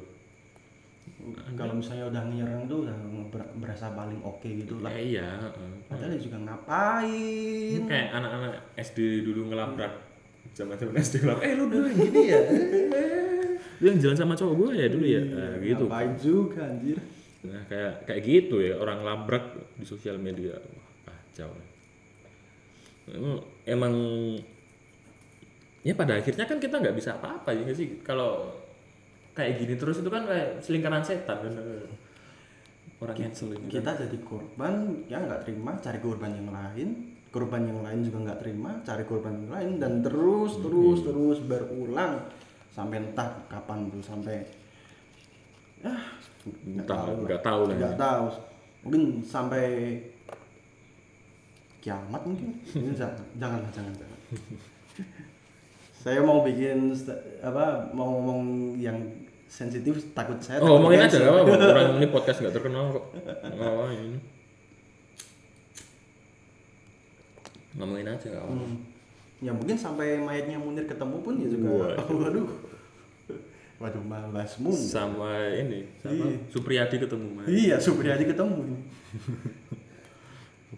Kalau 1.52 1.74
misalnya 1.74 2.06
udah 2.06 2.22
nyerang 2.24 2.64
tuh 2.64 2.86
udah 2.86 2.96
ber- 3.28 3.52
berasa 3.58 3.90
paling 3.90 4.22
oke 4.22 4.46
gitu 4.46 4.78
lah. 4.78 4.88
Eh, 4.94 5.12
iya 5.12 5.36
padahal 5.84 6.14
dia 6.14 6.22
juga 6.22 6.38
ngapain? 6.40 7.80
Kayak 7.84 8.08
anak-anak 8.14 8.54
SD 8.78 8.98
dulu 9.22 9.50
ngelabrak. 9.50 9.92
Zaman 10.54 10.78
zaman 10.78 10.94
SD 10.96 11.14
ngelabrak. 11.20 11.44
Eh 11.44 11.52
lu 11.52 11.64
dulu 11.66 11.86
gini 11.98 12.22
ya? 12.24 12.40
Lu 13.76 13.86
yang 13.86 13.98
jalan 13.98 14.16
sama 14.16 14.32
cowok 14.32 14.54
gue 14.56 14.70
ya 14.76 14.86
dulu 14.88 15.04
ya? 15.04 15.22
Nah, 15.26 15.54
gitu. 15.58 15.84
ngapain 15.84 16.12
juga 16.16 16.60
anjir. 16.62 16.96
Nah 17.40 17.62
kayak 17.66 17.92
kayak 18.04 18.20
gitu 18.22 18.56
ya 18.60 18.74
orang 18.76 19.00
labrak 19.00 19.44
di 19.74 19.84
sosial 19.84 20.16
media. 20.16 20.56
Wah 20.56 20.88
kacau 21.26 21.50
emang, 23.66 23.94
ya 25.80 25.94
pada 25.96 26.18
akhirnya 26.20 26.44
kan 26.44 26.58
kita 26.60 26.78
nggak 26.80 26.96
bisa 26.96 27.16
apa-apa 27.16 27.50
ya 27.54 27.72
sih? 27.72 28.00
Kalau 28.04 28.50
kayak 29.34 29.62
gini 29.62 29.74
terus 29.78 30.02
itu 30.02 30.10
kan 30.10 30.26
kayak 30.26 30.60
selingkaran 30.60 31.04
setan. 31.04 31.38
Kan 31.40 31.54
orang 33.00 33.16
ini. 33.16 33.72
kita 33.72 33.96
jadi 33.96 34.18
korban 34.20 34.92
ya 35.08 35.24
nggak 35.24 35.48
terima 35.48 35.72
cari 35.80 35.98
korban 36.04 36.36
yang 36.36 36.52
lain. 36.52 36.88
Korban 37.30 37.62
yang 37.62 37.80
lain 37.80 38.02
juga 38.04 38.18
nggak 38.28 38.40
terima 38.42 38.70
cari 38.82 39.04
korban 39.06 39.34
yang 39.40 39.52
lain 39.54 39.70
dan 39.80 39.92
terus 40.04 40.60
terus 40.60 40.98
terus 41.00 41.38
berulang. 41.48 42.20
Sampai 42.70 43.00
entah 43.00 43.40
kapan 43.48 43.88
tuh 43.88 44.04
sampai 44.04 44.44
ah 45.80 46.04
nggak 46.44 46.84
tahu 46.84 47.12
nggak 47.24 47.40
tahu 47.40 47.60
lah 47.72 47.74
nggak 47.80 47.96
tahu. 47.96 48.24
Mungkin 48.84 49.02
sampai 49.24 49.96
kiamat 51.80 52.22
mungkin 52.22 52.54
ini 52.76 52.92
jangan 52.92 53.16
jangan 53.36 53.60
jangan 53.72 53.92
saya 56.00 56.20
mau 56.24 56.40
bikin 56.40 56.96
apa 57.44 57.92
mau 57.92 58.08
ngomong 58.16 58.40
yang 58.76 58.96
sensitif 59.44 60.00
takut 60.16 60.40
saya 60.40 60.62
Oh, 60.62 60.78
ngomongin 60.78 61.04
aja 61.04 61.20
apa-apa. 61.20 61.58
Orang 61.58 61.88
ini 61.98 62.06
podcast 62.14 62.38
nggak 62.40 62.54
terkenal 62.54 62.94
kok. 62.94 63.04
Oh, 63.58 63.90
ini. 63.90 64.16
Ngomongin 67.76 68.06
aja 68.08 68.26
nggak 68.30 68.44
apa-apa. 68.46 68.64
Hmm. 68.64 68.78
Ya 69.40 69.52
mungkin 69.52 69.76
sampai 69.76 70.20
mayatnya 70.20 70.56
Munir 70.56 70.86
ketemu 70.86 71.16
pun 71.20 71.34
ya 71.36 71.48
juga. 71.50 71.68
Waduh. 71.68 72.16
Waduh. 72.24 72.48
Waduh 73.80 74.02
malas 74.04 74.56
mun. 74.56 74.72
Sama 74.76 75.52
ini, 75.52 75.84
sama 76.00 76.12
Iya. 76.30 76.36
Supriyadi 76.48 76.96
ketemu. 77.00 77.26
Mas. 77.32 77.46
Iya, 77.48 77.76
Supriyadi 77.76 78.24
ketemu 78.24 78.56
ini. 78.68 78.78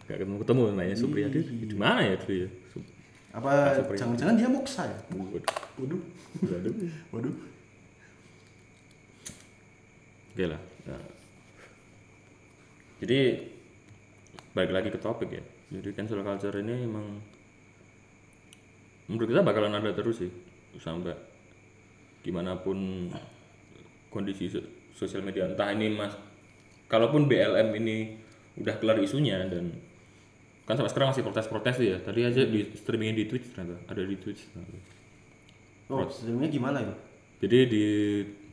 Gak 0.03 0.17
ketemu 0.19 0.37
ketemu 0.39 0.63
namanya 0.69 0.97
Supriyadi. 0.97 1.39
Di 1.63 1.77
mana 1.77 2.01
ya 2.03 2.15
dulu 2.17 2.35
ya? 2.37 2.49
Sup- 2.69 2.91
Apa 3.33 3.51
Supriyadi. 3.75 4.01
jangan-jangan 4.03 4.35
dia 4.37 4.49
moksa 4.49 4.83
ya? 4.85 4.99
Waduh. 5.11 5.43
Waduh. 5.79 6.01
Waduh. 6.43 6.75
Waduh. 7.11 7.35
Oke 10.33 10.45
lah. 10.49 10.61
Nah, 10.83 11.03
jadi 12.99 13.19
balik 14.53 14.73
lagi 14.73 14.89
ke 14.89 14.99
topik 14.99 15.33
ya 15.33 15.43
jadi 15.71 15.97
cancel 15.97 16.21
culture 16.21 16.53
ini 16.55 16.85
emang 16.85 17.19
menurut 19.09 19.27
kita 19.27 19.41
bakalan 19.41 19.73
ada 19.73 19.97
terus 19.97 20.21
sih 20.21 20.29
sampai 20.77 21.17
gimana 22.21 22.61
pun 22.61 23.09
kondisi 24.07 24.47
so- 24.47 24.69
sosial 24.93 25.25
media 25.25 25.49
entah 25.49 25.73
ini 25.73 25.89
mas 25.89 26.13
kalaupun 26.87 27.27
BLM 27.27 27.73
ini 27.81 27.97
udah 28.61 28.77
kelar 28.77 29.01
isunya 29.01 29.41
dan 29.49 29.73
kan 30.63 30.79
sampai 30.79 30.91
sekarang 30.95 31.09
masih 31.11 31.25
protes-protes 31.27 31.75
tuh 31.75 31.87
ya 31.87 31.97
tadi 31.99 32.21
aja 32.23 32.43
di 32.47 32.71
streamingin 32.79 33.19
di 33.19 33.27
Twitch 33.27 33.51
ternyata 33.51 33.83
ada 33.91 34.03
di 34.07 34.15
Twitch 34.15 34.47
ternyata. 34.55 34.79
oh 35.91 36.07
sebenarnya 36.07 36.51
gimana 36.51 36.79
itu 36.83 36.95
Jadi 37.43 37.59
di 37.67 37.87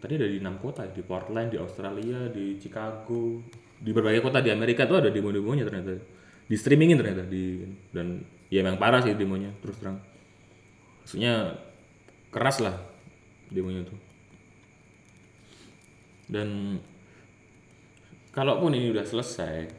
tadi 0.02 0.18
ada 0.18 0.26
di 0.26 0.42
enam 0.42 0.58
kota 0.58 0.82
ya, 0.82 0.90
di 0.90 1.06
Portland, 1.06 1.54
di 1.54 1.62
Australia, 1.62 2.26
di 2.34 2.58
Chicago, 2.58 3.38
di 3.78 3.94
berbagai 3.94 4.26
kota 4.26 4.42
di 4.42 4.50
Amerika 4.50 4.90
tuh 4.90 4.98
ada 4.98 5.14
demo-demonya 5.14 5.62
ternyata. 5.62 5.94
Di 6.50 6.58
streamingin 6.58 6.98
ternyata 6.98 7.22
di 7.30 7.62
dan 7.94 8.26
ya 8.50 8.66
memang 8.66 8.82
parah 8.82 9.06
sih 9.06 9.14
demonya 9.14 9.54
terus 9.62 9.78
terang. 9.78 10.02
Maksudnya 11.06 11.54
keras 12.34 12.66
lah 12.66 12.82
demonya 13.54 13.86
tuh. 13.86 14.00
Dan 16.26 16.82
kalaupun 18.34 18.74
ini 18.74 18.90
udah 18.90 19.06
selesai, 19.06 19.70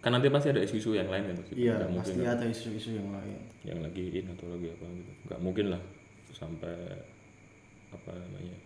kan 0.00 0.16
nanti 0.16 0.32
pasti 0.32 0.48
ada 0.48 0.64
isu-isu 0.64 0.96
yang 0.96 1.12
lain 1.12 1.28
kan 1.28 1.36
pasti. 1.44 1.52
iya 1.60 1.76
mungkin 1.84 2.00
pasti 2.00 2.24
ada 2.24 2.44
isu-isu 2.48 2.90
yang 2.96 3.08
lain. 3.12 3.36
Yang 3.68 3.78
lagi 3.84 4.04
in 4.16 4.26
atau 4.32 4.46
lagi 4.48 4.66
apa 4.72 4.84
gitu. 4.96 5.12
Nggak 5.28 5.40
mungkin 5.44 5.66
lah 5.76 5.82
sampai 6.32 6.76
apa 7.92 8.10
namanya 8.16 8.56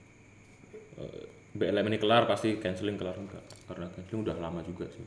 eh, 1.03 1.23
BLM 1.59 1.87
ini 1.91 1.99
kelar 1.99 2.31
pasti 2.31 2.59
canceling 2.63 2.95
kelar 2.95 3.19
enggak 3.19 3.43
karena 3.67 3.87
canceling 3.91 4.23
udah 4.23 4.37
lama 4.39 4.63
juga 4.63 4.87
sih. 4.95 5.07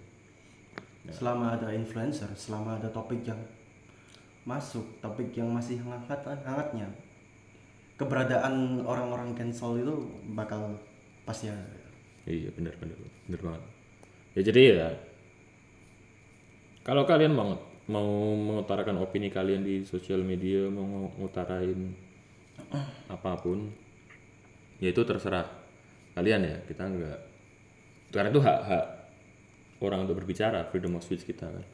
Selama 1.08 1.56
ada 1.56 1.72
influencer 1.72 2.28
selama 2.36 2.76
ada 2.76 2.92
topik 2.92 3.24
yang 3.24 3.40
masuk 4.44 5.00
topik 5.00 5.32
yang 5.32 5.48
masih 5.52 5.80
hangat 5.80 6.24
hangatnya 6.44 6.88
keberadaan 7.96 8.84
orang-orang 8.84 9.34
cancel 9.34 9.80
itu 9.80 9.96
bakal 10.36 10.76
pasti 11.24 11.50
ada. 11.50 11.88
Iya 12.28 12.52
benar 12.54 12.76
benar 12.78 12.96
benar 13.28 13.42
banget. 13.42 13.64
Ya 14.38 14.42
jadi 14.52 14.62
ya 14.76 14.88
kalau 16.88 17.04
kalian 17.04 17.36
mau 17.36 17.60
mau 17.92 18.32
mengutarakan 18.36 19.04
opini 19.04 19.28
kalian 19.28 19.60
di 19.60 19.84
sosial 19.84 20.24
media 20.24 20.72
mau 20.72 21.12
ngutarain 21.20 21.92
apa 23.12 23.32
pun 23.44 23.68
ya 24.80 24.96
itu 24.96 25.04
terserah 25.04 25.44
kalian 26.16 26.48
ya. 26.48 26.58
Kita 26.64 26.88
enggak 26.88 27.20
karena 28.16 28.32
itu 28.32 28.40
hak 28.40 28.60
hak 28.72 28.86
orang 29.84 30.08
untuk 30.08 30.24
berbicara 30.24 30.64
freedom 30.72 30.96
of 30.96 31.04
speech 31.04 31.28
kita 31.28 31.52
kan. 31.52 31.66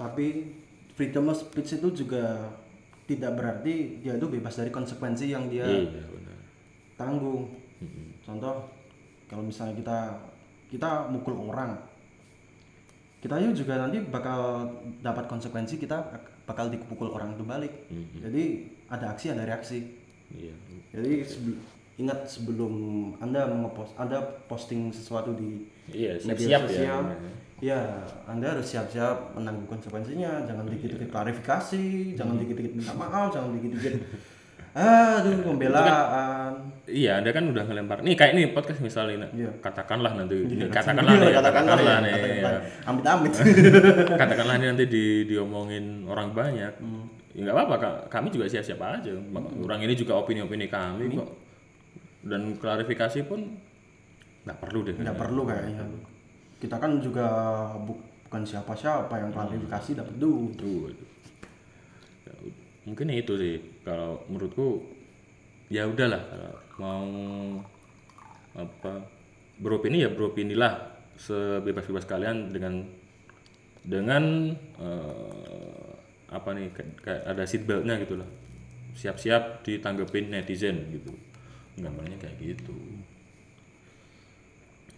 Tapi 0.00 0.26
freedom 0.96 1.28
of 1.28 1.36
speech 1.36 1.76
itu 1.76 1.92
juga 1.92 2.56
tidak 3.04 3.36
berarti 3.36 4.00
dia 4.00 4.16
itu 4.16 4.26
bebas 4.32 4.56
dari 4.56 4.72
konsekuensi 4.72 5.28
yang 5.28 5.52
dia 5.52 5.68
iya 5.68 6.08
benar. 6.08 6.40
tanggung. 6.96 7.52
Contoh 8.24 8.64
kalau 9.28 9.44
misalnya 9.44 9.76
kita 9.76 9.98
kita 10.74 11.06
mukul 11.06 11.38
orang. 11.38 11.78
Kita 13.22 13.38
juga 13.54 13.78
nanti 13.80 14.02
bakal 14.04 14.68
dapat 15.00 15.30
konsekuensi 15.30 15.78
kita 15.78 15.96
bakal 16.44 16.68
dipukul 16.68 17.14
orang 17.14 17.38
itu 17.38 17.44
balik. 17.46 17.72
Jadi 18.20 18.68
ada 18.90 19.14
aksi 19.14 19.32
ada 19.32 19.46
reaksi. 19.46 19.80
Iya. 20.34 20.52
Jadi 20.92 21.12
sebe- 21.24 21.62
ingat 21.94 22.26
sebelum 22.26 22.74
anda 23.22 23.46
mengepost 23.46 23.94
anda 23.94 24.18
posting 24.50 24.90
sesuatu 24.90 25.30
di 25.38 25.70
iya 25.94 26.18
siap 26.18 26.34
media 26.34 26.46
siap 26.50 26.62
ya 26.66 26.66
sosial 26.66 27.02
ya 27.62 27.80
anda 28.26 28.46
harus 28.50 28.66
siap-siap 28.66 29.38
menanggung 29.38 29.70
konsekuensinya. 29.70 30.42
Jangan 30.44 30.66
dikit-dikit 30.68 31.08
klarifikasi 31.14 32.18
jangan 32.18 32.34
dikit-dikit 32.42 32.72
minta 32.74 32.92
maaf 32.98 33.30
jangan 33.30 33.54
dikit-dikit 33.56 33.94
aduh 34.74 35.38
pembelaan 35.44 36.52
Iya, 36.84 37.16
Anda 37.16 37.32
kan 37.32 37.48
udah 37.48 37.64
ngelempar. 37.64 38.04
Nih 38.04 38.12
kayak 38.12 38.36
ini 38.36 38.52
podcast 38.52 38.76
misalnya, 38.78 39.24
Iya. 39.32 39.48
katakanlah 39.58 40.12
nanti, 40.14 40.36
katakanlah 40.68 41.16
nih, 41.16 41.32
Iya, 41.32 41.36
katakanlah 41.40 41.80
ya, 41.80 41.96
nih, 41.96 42.12
katakanlah. 42.12 42.52
ya. 42.52 42.60
amit-amit 42.84 43.32
katakanlah 44.20 44.54
ini 44.60 44.66
nanti 44.68 44.84
di 44.84 45.04
diomongin 45.24 46.04
orang 46.04 46.36
banyak. 46.36 46.76
Hmm. 46.76 47.08
Ya 47.32 47.40
nggak 47.40 47.56
apa-apa, 47.56 47.76
Kak. 47.80 47.96
kami 48.12 48.28
juga 48.28 48.44
siap-siap 48.46 48.76
aja. 48.76 49.10
Orang 49.56 49.80
ini 49.80 49.96
juga 49.96 50.12
opini-opini 50.14 50.68
kami 50.68 51.08
kok. 51.08 51.30
Dan 52.20 52.52
klarifikasi 52.54 53.24
pun 53.24 53.40
nggak 54.44 54.58
perlu 54.60 54.84
deh. 54.84 54.94
nggak 54.94 55.16
perlu 55.16 55.42
kayaknya 55.48 55.88
kita 56.60 56.76
kan 56.76 57.00
juga 57.00 57.26
bu- 57.80 57.96
bukan 58.28 58.44
siapa-siapa 58.44 59.14
yang 59.14 59.32
klarifikasi 59.32 59.96
dapat 59.96 60.14
duit 60.20 60.96
mungkin 62.84 63.08
itu 63.12 63.34
sih 63.40 63.56
kalau 63.84 64.20
menurutku 64.28 64.84
ya 65.72 65.88
udahlah 65.88 66.20
kalau 66.28 66.52
mau 66.76 67.08
apa 68.54 69.08
beropini 69.58 70.04
ya 70.04 70.10
beropinilah 70.12 70.94
sebebas-bebas 71.16 72.04
kalian 72.06 72.50
dengan 72.50 72.84
dengan 73.84 74.54
eh, 74.80 75.90
apa 76.32 76.50
nih 76.56 76.72
kayak 76.98 77.22
ada 77.30 77.44
seatbeltnya 77.46 78.00
gitu 78.02 78.18
lah. 78.18 78.28
Siap-siap 78.94 79.62
ditanggepin 79.66 80.30
netizen 80.34 80.90
gitu. 80.90 81.14
Gambarnya 81.78 82.18
kayak 82.18 82.38
gitu. 82.42 82.74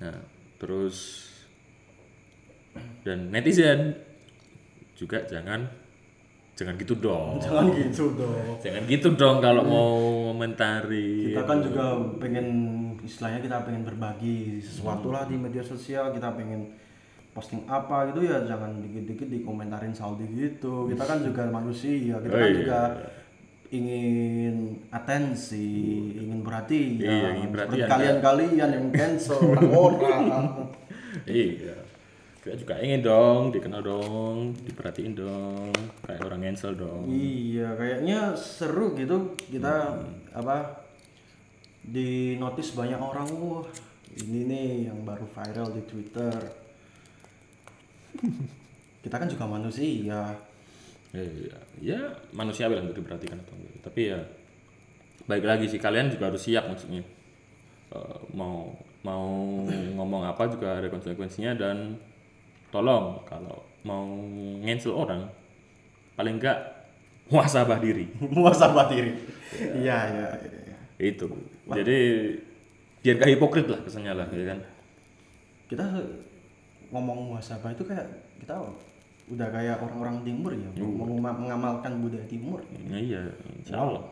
Nah 0.00 0.16
terus 0.56 1.28
dan 3.04 3.32
netizen 3.32 3.96
juga 4.96 5.24
jangan 5.28 5.68
jangan 6.56 6.74
gitu 6.80 6.94
dong. 6.96 7.36
Jangan 7.36 7.68
gitu 7.70 8.04
dong. 8.16 8.56
Jangan 8.64 8.82
gitu 8.88 9.08
dong 9.12 9.36
kalau 9.44 9.62
mau 9.62 9.92
komentari. 10.32 11.30
Kita 11.30 11.44
kan 11.44 11.60
juga 11.60 11.84
pengen 12.16 12.46
istilahnya 13.04 13.44
kita 13.44 13.56
pengen 13.62 13.84
berbagi 13.84 14.58
sesuatu 14.58 15.12
lah 15.12 15.28
di 15.28 15.36
media 15.36 15.60
sosial. 15.60 16.16
Kita 16.16 16.32
pengen 16.32 16.72
posting 17.36 17.68
apa 17.68 18.08
gitu 18.08 18.24
ya 18.24 18.40
jangan 18.48 18.80
dikit-dikit 18.80 19.28
dikomentarin 19.28 19.92
saldi 19.92 20.24
gitu. 20.32 20.88
Kita 20.88 21.04
kan 21.04 21.20
juga 21.20 21.44
manusia. 21.52 22.16
Kita 22.16 22.32
Oh, 22.32 22.40
kan 22.40 22.48
iya. 22.48 22.56
juga 22.56 22.80
ingin 23.68 24.56
atensi 24.88 25.68
ingin 26.16 26.40
perhatian. 26.40 27.02
Iya, 27.04 27.28
ingin 27.36 27.50
perhatian, 27.52 27.88
kalian-kalian 27.90 28.68
yang 28.72 28.86
cancel 28.90 29.38
orang-orang. 29.44 30.24
Iya 31.24 31.85
kita 32.46 32.62
juga 32.62 32.74
ingin 32.78 33.02
dong 33.02 33.50
dikenal 33.50 33.82
dong 33.82 34.54
diperhatiin 34.62 35.18
dong 35.18 35.74
kayak 36.06 36.22
orang 36.22 36.46
cancel 36.46 36.78
dong 36.78 37.10
Iya, 37.10 37.74
kayaknya 37.74 38.38
seru 38.38 38.94
gitu 38.94 39.34
kita 39.50 39.98
apa 40.30 40.86
di 41.82 42.38
notice 42.38 42.78
banyak 42.78 43.02
orang 43.02 43.26
wah 43.34 43.66
ini 44.22 44.46
nih 44.46 44.70
yang 44.88 45.02
baru 45.02 45.26
viral 45.28 45.74
di 45.74 45.82
Twitter. 45.84 46.38
kita 49.04 49.16
kan 49.18 49.28
juga 49.28 49.44
manusia. 49.50 50.30
iya 51.12 51.56
ya 51.82 52.00
manusiawi 52.30 52.78
lah 52.78 52.82
untuk 52.86 53.02
diperhatikan 53.02 53.38
atau 53.42 53.54
enggak 53.58 53.74
tapi 53.82 54.00
ya 54.14 54.20
baik 55.26 55.42
lagi 55.42 55.66
sih 55.66 55.82
kalian 55.82 56.14
juga 56.14 56.30
harus 56.30 56.46
siap 56.46 56.70
maksudnya 56.70 57.02
Eh, 57.86 58.18
mau 58.34 58.74
mau 59.06 59.62
ngomong 59.70 60.26
apa 60.26 60.50
juga 60.50 60.82
ada 60.82 60.90
konsekuensinya 60.90 61.54
dan 61.54 61.94
tolong 62.76 63.04
kalau 63.24 63.56
mau 63.82 64.04
cancel 64.60 64.92
orang 64.92 65.24
paling 66.12 66.36
enggak 66.36 66.58
muasabah 67.26 67.80
diri 67.80 68.04
Muasabah 68.36 68.86
diri. 68.86 69.16
Iya, 69.56 69.96
iya, 70.12 70.26
iya. 70.36 70.76
itu 71.00 71.24
jadi 71.66 71.98
biar 73.00 73.14
gak 73.16 73.30
hipokrit 73.32 73.66
lah 73.66 73.80
kesannya 73.80 74.12
lah 74.12 74.26
ya 74.28 74.44
kan 74.46 74.58
Kita 75.66 75.82
ngomong 76.90 77.32
muasabah 77.32 77.72
itu 77.72 77.82
kayak 77.82 78.06
kita 78.38 78.54
udah 79.26 79.48
kayak 79.50 79.82
orang-orang 79.82 80.22
timur 80.22 80.54
ya, 80.54 80.70
meng- 80.78 81.18
mengamalkan 81.18 81.98
budaya 81.98 82.22
timur. 82.30 82.62
Ya, 82.86 82.94
iya 82.94 83.22
insya 83.58 83.82
Allah 83.82 84.04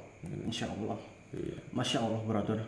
Insya 0.43 0.67
Allah. 0.67 0.99
Iya. 1.35 1.59
Masya 1.75 1.99
Allah, 2.07 2.21
brother. 2.23 2.59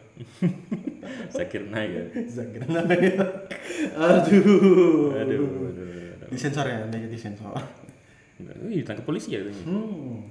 Zakir 1.37 1.71
naik 1.71 1.91
ya 1.95 2.05
Zakir 2.37 2.67
Naik. 2.67 3.15
Aduh. 3.95 5.15
aduh 5.15 5.43
aduh, 5.47 5.47
aduh. 5.71 6.29
Disensor 6.35 6.67
ya, 6.67 6.83
dia 6.91 7.07
jadi 7.07 7.19
sensor. 7.31 7.55
Wih, 8.67 8.83
ditangkap 8.83 9.07
polisi 9.07 9.39
ya. 9.39 9.41
Hmm. 9.47 10.27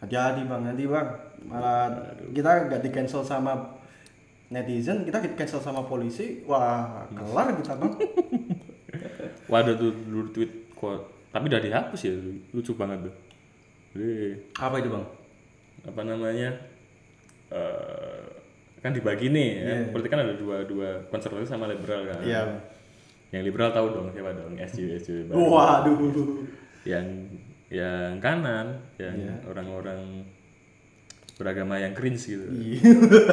Hati-hati 0.00 0.48
bang, 0.48 0.60
nanti 0.64 0.84
bang 0.88 1.08
malah 1.44 1.92
kita 2.32 2.68
gak 2.72 2.80
di 2.80 2.90
cancel 2.90 3.22
sama 3.22 3.76
netizen, 4.48 5.04
kita 5.04 5.20
di 5.20 5.36
cancel 5.36 5.60
sama 5.60 5.84
polisi, 5.84 6.40
wah 6.48 7.04
kelar 7.12 7.52
kita 7.60 7.76
bang. 7.76 7.92
Wah 9.46 9.62
ada 9.62 9.78
tuh 9.78 9.94
dulu 9.94 10.34
tweet 10.34 10.74
kok 10.74 11.06
tapi 11.30 11.52
udah 11.52 11.60
dihapus 11.60 12.00
ya 12.02 12.12
lucu 12.50 12.72
banget 12.74 13.06
tuh 13.06 13.14
jadi 13.96 14.36
Apa 14.56 14.80
itu 14.80 14.88
bang? 14.92 15.04
Apa 15.86 16.02
namanya 16.02 16.50
eh, 17.48 18.22
kan 18.82 18.90
dibagi 18.90 19.30
nih 19.30 19.48
ya. 19.56 19.66
Iya. 19.66 19.90
Politik 19.90 20.10
kan 20.10 20.22
ada 20.22 20.34
dua 20.34 20.62
dua 20.62 20.88
konservatif 21.08 21.46
sama 21.46 21.66
liberal 21.66 22.06
kan. 22.06 22.20
Iya. 22.22 22.42
Yang 23.30 23.42
liberal 23.46 23.70
tahu 23.70 23.86
dong 23.90 24.06
siapa 24.10 24.30
dong 24.34 24.54
SJW 24.54 24.90
SJW. 24.98 25.30
Waduh. 25.34 26.46
Yang 26.86 27.06
yang 27.66 28.22
kanan 28.22 28.78
yang 28.94 29.14
Iya. 29.18 29.34
orang-orang 29.50 30.22
beragama 31.36 31.76
yang 31.76 31.92
cringe 31.92 32.30
gitu. 32.30 32.46
Iya. 32.48 32.80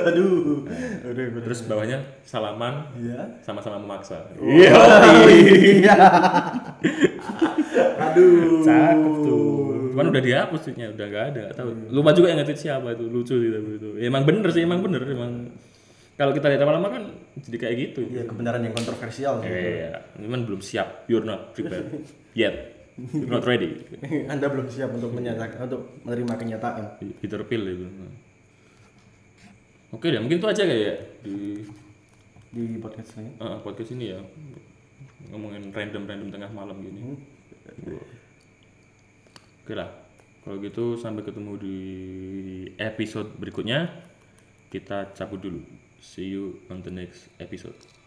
Aduh. 0.09 0.65
Udah, 1.07 1.23
udah. 1.29 1.41
Terus 1.45 1.59
bawahnya 1.69 2.01
salaman 2.25 2.89
Iya. 2.97 3.37
sama-sama 3.39 3.77
memaksa. 3.79 4.27
Iya. 4.41 4.73
Aduh. 8.09 8.65
Cakep 8.65 9.13
tuh. 9.23 9.82
Cuman 9.93 10.09
udah 10.09 10.23
dihapus 10.25 10.59
tweetnya, 10.65 10.89
udah 10.89 11.05
gak 11.05 11.25
ada. 11.37 11.43
Tahu. 11.53 11.69
Lupa 11.93 12.17
juga 12.17 12.33
yang 12.33 12.41
nge-tweet 12.41 12.59
siapa 12.59 12.87
itu, 12.97 13.05
lucu 13.05 13.37
tapi 13.37 13.69
itu. 13.77 13.89
Ya, 14.01 14.09
emang 14.09 14.25
bener 14.25 14.49
sih, 14.49 14.65
emang 14.65 14.81
bener 14.81 15.05
emang. 15.05 15.53
Kalau 16.17 16.33
kita 16.33 16.49
lihat 16.49 16.61
lama-lama 16.65 16.89
kan 16.89 17.03
jadi 17.37 17.57
kayak 17.61 17.75
gitu. 17.77 18.01
Iya, 18.09 18.25
kebenaran 18.25 18.65
yang 18.65 18.73
kontroversial. 18.73 19.45
Iya, 19.45 20.01
cuman 20.17 20.49
belum 20.49 20.61
siap. 20.65 21.05
You're 21.05 21.25
not 21.25 21.53
prepared 21.53 21.89
yet. 22.33 22.73
You're 22.97 23.29
not 23.29 23.45
ready. 23.45 23.81
Anda 24.33 24.49
belum 24.49 24.69
siap 24.69 24.93
untuk 24.93 25.13
menyatakan 25.13 25.65
untuk 25.65 25.97
menerima 26.05 26.33
kenyataan. 26.37 26.83
Peter 27.21 27.41
Pill 27.45 27.63
itu. 27.65 27.85
Oke 29.93 30.09
deh, 30.09 30.17
mungkin 30.17 30.41
itu 30.41 30.47
aja 30.49 30.65
kayak 30.65 30.81
ya 30.81 30.95
di 31.21 31.61
Di 32.53 32.77
podcast 32.77 33.17
ini. 33.17 33.33
uh, 33.41 33.57
podcast 33.65 33.93
ini 33.97 34.13
ya 34.13 34.21
ngomongin 35.33 35.73
random-random 35.73 36.29
tengah 36.29 36.49
malam 36.53 36.77
gini. 36.81 37.17
Oke 39.63 39.79
lah, 39.79 39.87
kalau 40.43 40.59
gitu 40.59 40.99
sampai 40.99 41.23
ketemu 41.23 41.55
di 41.55 41.77
episode 42.75 43.31
berikutnya. 43.39 43.87
Kita 44.67 45.15
cabut 45.15 45.39
dulu. 45.39 45.63
See 46.03 46.35
you 46.35 46.59
on 46.67 46.83
the 46.83 46.91
next 46.91 47.31
episode. 47.39 48.02